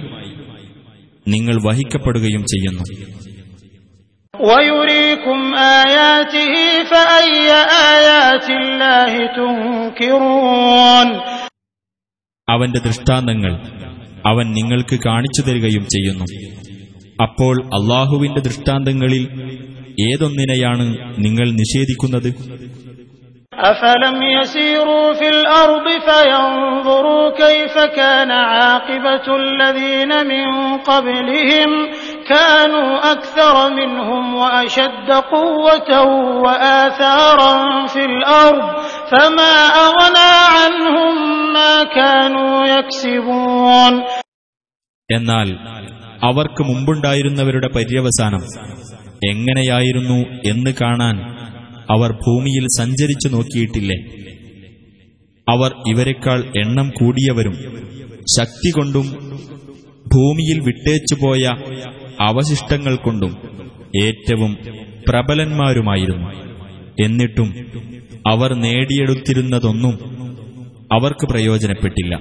നിങ്ങൾ 1.27 1.67
വഹിക്കപ്പെടുകയും 1.67 2.43
ചെയ്യുന്നു. 2.43 2.83
അവന്റെ 12.49 12.79
ദൃഷ്ടാന്തങ്ങൾ 12.79 13.53
അവൻ 14.25 14.51
നിങ്ങൾക്ക് 14.51 14.99
കാണിച്ചു 15.05 15.41
തരികയും 15.41 15.83
ചെയ്യുന്നു. 15.83 16.25
അപ്പോൾ 17.23 17.65
അള്ളാഹുവിന്റെ 17.65 18.41
ദൃഷ്ടാന്തങ്ങളിൽ 18.41 19.23
ഏതൊന്നിനെയാണ് 20.13 21.15
നിങ്ങൾ 21.17 21.51
നിഷേധിക്കുന്നത്? 21.51 22.33
أفلم 23.54 24.22
يسيروا 24.22 25.12
في 25.12 25.28
الأرض 25.28 25.86
فينظروا 26.00 27.30
كيف 27.36 27.74
كان 27.96 28.30
عاقبة 28.30 29.26
الذين 29.36 30.26
من 30.26 30.46
قبلهم 30.80 31.70
كانوا 32.28 33.12
أكثر 33.12 33.54
منهم 33.70 34.34
وأشد 34.34 35.10
قوة 35.30 35.90
وآثارا 36.44 37.54
في 37.86 38.02
الأرض 38.04 38.64
فما 39.12 39.54
أغنى 39.86 40.32
عنهم 40.56 41.14
ما 41.52 41.74
كانوا 41.90 42.66
يكسبون 42.66 43.94
എന്നാൽ 45.08 45.48
അവർക്ക് 46.20 46.62
മുമ്പുണ്ടായിരുന്നവരുടെ 46.62 47.68
പര്യവസാനം 47.68 48.42
എങ്ങനെയായിരുന്നു 49.22 50.18
എന്ന് 50.44 50.72
കാണാൻ 50.80 51.16
അവർ 51.92 52.10
ഭൂമിയിൽ 52.24 52.64
സഞ്ചരിച്ചു 52.76 53.28
നോക്കിയിട്ടില്ലേ 53.28 53.98
അവർ 55.46 55.70
ഇവരെക്കാൾ 55.90 56.40
എണ്ണം 56.62 56.88
കൂടിയവരും 56.98 57.56
ശക്തി 58.36 58.70
കൊണ്ടും 58.76 59.06
ഭൂമിയിൽ 60.06 60.58
വിട്ടേച്ചുപോയ 60.66 61.44
അവശിഷ്ടങ്ങൾ 62.28 62.94
കൊണ്ടും 63.04 63.32
ഏറ്റവും 64.02 64.52
പ്രബലന്മാരുമായിരുന്നു 65.08 66.30
എന്നിട്ടും 67.04 67.48
അവർ 68.28 68.50
നേടിയെടുത്തിരുന്നതൊന്നും 68.64 69.96
അവർക്ക് 70.94 71.26
പ്രയോജനപ്പെട്ടില്ല 71.32 72.12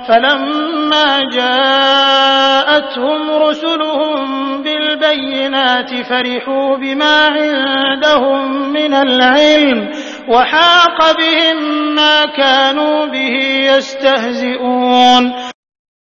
فلما 0.00 1.06
جاءتهم 1.38 3.22
رسلهم 3.46 4.15
بالبينات 5.06 5.90
فرحوا 6.02 6.76
بما 6.76 7.16
عندهم 7.28 8.42
من 8.70 8.92
العلم 8.96 9.78
وحاق 10.28 10.98
بهم 11.12 11.58
ما 11.96 12.16
كانوا 12.36 12.96
به 13.06 13.34
يستهزئون 13.70 15.24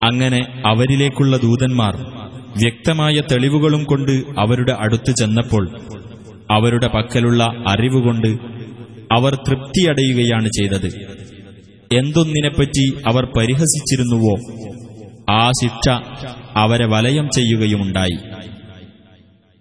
അങ്ങനെ 0.02 0.38
അവരിലേക്കുള്ള 0.70 1.34
ദൂതന്മാർ 1.42 1.94
വ്യക്തമായ 2.54 3.16
തെളിവുകളും 3.30 3.82
കൊണ്ട് 3.84 4.12
അവരുടെ 4.42 4.74
അടുത്ത് 4.84 5.12
ചെന്നപ്പോൾ 5.20 5.64
അവരുടെ 6.50 6.88
പക്കലുള്ള 6.94 7.42
അറിവുകൊണ്ട് 7.72 8.30
അവർ 9.16 9.32
തൃപ്തിയടയുകയാണ് 9.46 10.48
ചെയ്തത് 10.58 10.88
എന്തൊന്നിനെപ്പറ്റി 11.90 12.86
അവർ 13.10 13.24
പരിഹസിച്ചിരുന്നുവോ 13.36 14.34
ആ 15.32 15.42
ശിക്ഷ 15.60 15.86
അവരെ 16.62 16.86
വലയം 16.94 17.26
ചെയ്യുകയുമുണ്ടായി 17.36 18.18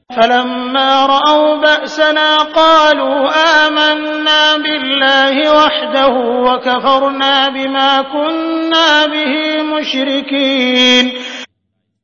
فلما 0.09 0.89
رأوا 1.07 1.51
بأسنا 1.57 2.29
قالوا 2.53 3.17
آمنا 3.57 4.41
بالله 4.57 5.35
وحده 5.59 6.13
وكفرنا 6.45 7.33
بما 7.49 7.91
كنا 8.05 8.89
به 9.07 9.33
مشركين 9.73 11.05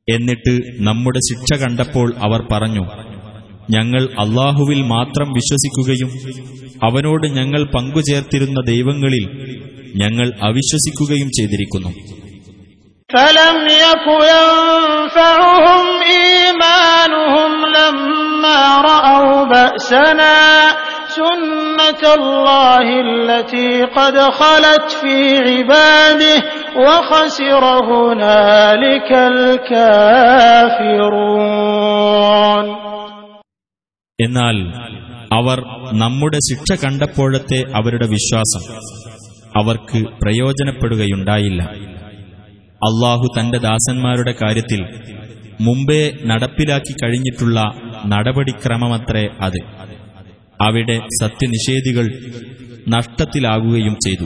എന്നിട്ട് 0.08 0.52
നമ്മുടെ 0.86 1.20
ശിക്ഷ 1.28 1.50
കണ്ടപ്പോൾ 1.62 2.08
അവർ 2.26 2.40
പറഞ്ഞു 2.52 2.84
ഞങ്ങൾ 3.74 4.02
അള്ളാഹുവിൽ 4.24 4.80
മാത്രം 4.92 5.28
വിശ്വസിക്കുകയും 5.38 6.10
അവനോട് 6.86 7.26
ഞങ്ങൾ 7.38 7.62
പങ്കുചേർത്തിരുന്ന 7.72 8.58
ദൈവങ്ങളിൽ 8.68 9.24
ഞങ്ങൾ 10.02 10.28
അവിശ്വസിക്കുകയും 10.48 11.28
ചെയ്തിരിക്കുന്നു 11.38 11.90
فلم 13.10 13.56
يك 13.84 14.06
ينفعهم 14.32 15.84
إيمانهم 16.12 17.52
لما 17.76 18.60
رأوا 18.82 19.44
بأسنا 19.44 20.36
سنة 21.10 22.02
الله 22.14 22.86
التي 23.00 23.70
قد 23.96 24.16
خلت 24.40 24.88
في 25.00 25.16
عباده 25.38 26.36
وخسر 26.78 27.64
هنالك 27.84 29.10
الكافرون 31.36 32.66
എന്നാൽ 34.18 34.56
അവർ 35.38 35.58
നമ്മുടെ 36.02 36.38
ശിക്ഷ 36.48 36.68
കണ്ടപ്പോഴത്തെ 36.82 37.58
അവരുടെ 37.78 38.06
വിശ്വാസം 38.14 38.62
അവർക്ക് 39.60 39.98
പ്രയോജനപ്പെടുകയുണ്ടായില്ല 40.20 41.60
അള്ളാഹു 42.83 43.27
തന്റെ 43.39 43.57
ദാസന്മാരുടെ 43.57 44.33
കാര്യത്തിൽ 44.41 44.81
മുമ്പേ 45.61 46.17
നടപ്പിലാക്കി 46.25 46.93
കഴിഞ്ഞിട്ടുള്ള 47.03 47.71
നടപടിക്രമമത്രേ 48.05 49.27
അത്. 49.41 49.59
അവിടെ 50.61 50.99
സത്യനിഷേധികൾ 51.21 52.05
നഷ്ടത്തിലാകുകയും 52.89 53.95
ചെയ്തു. 53.95 54.25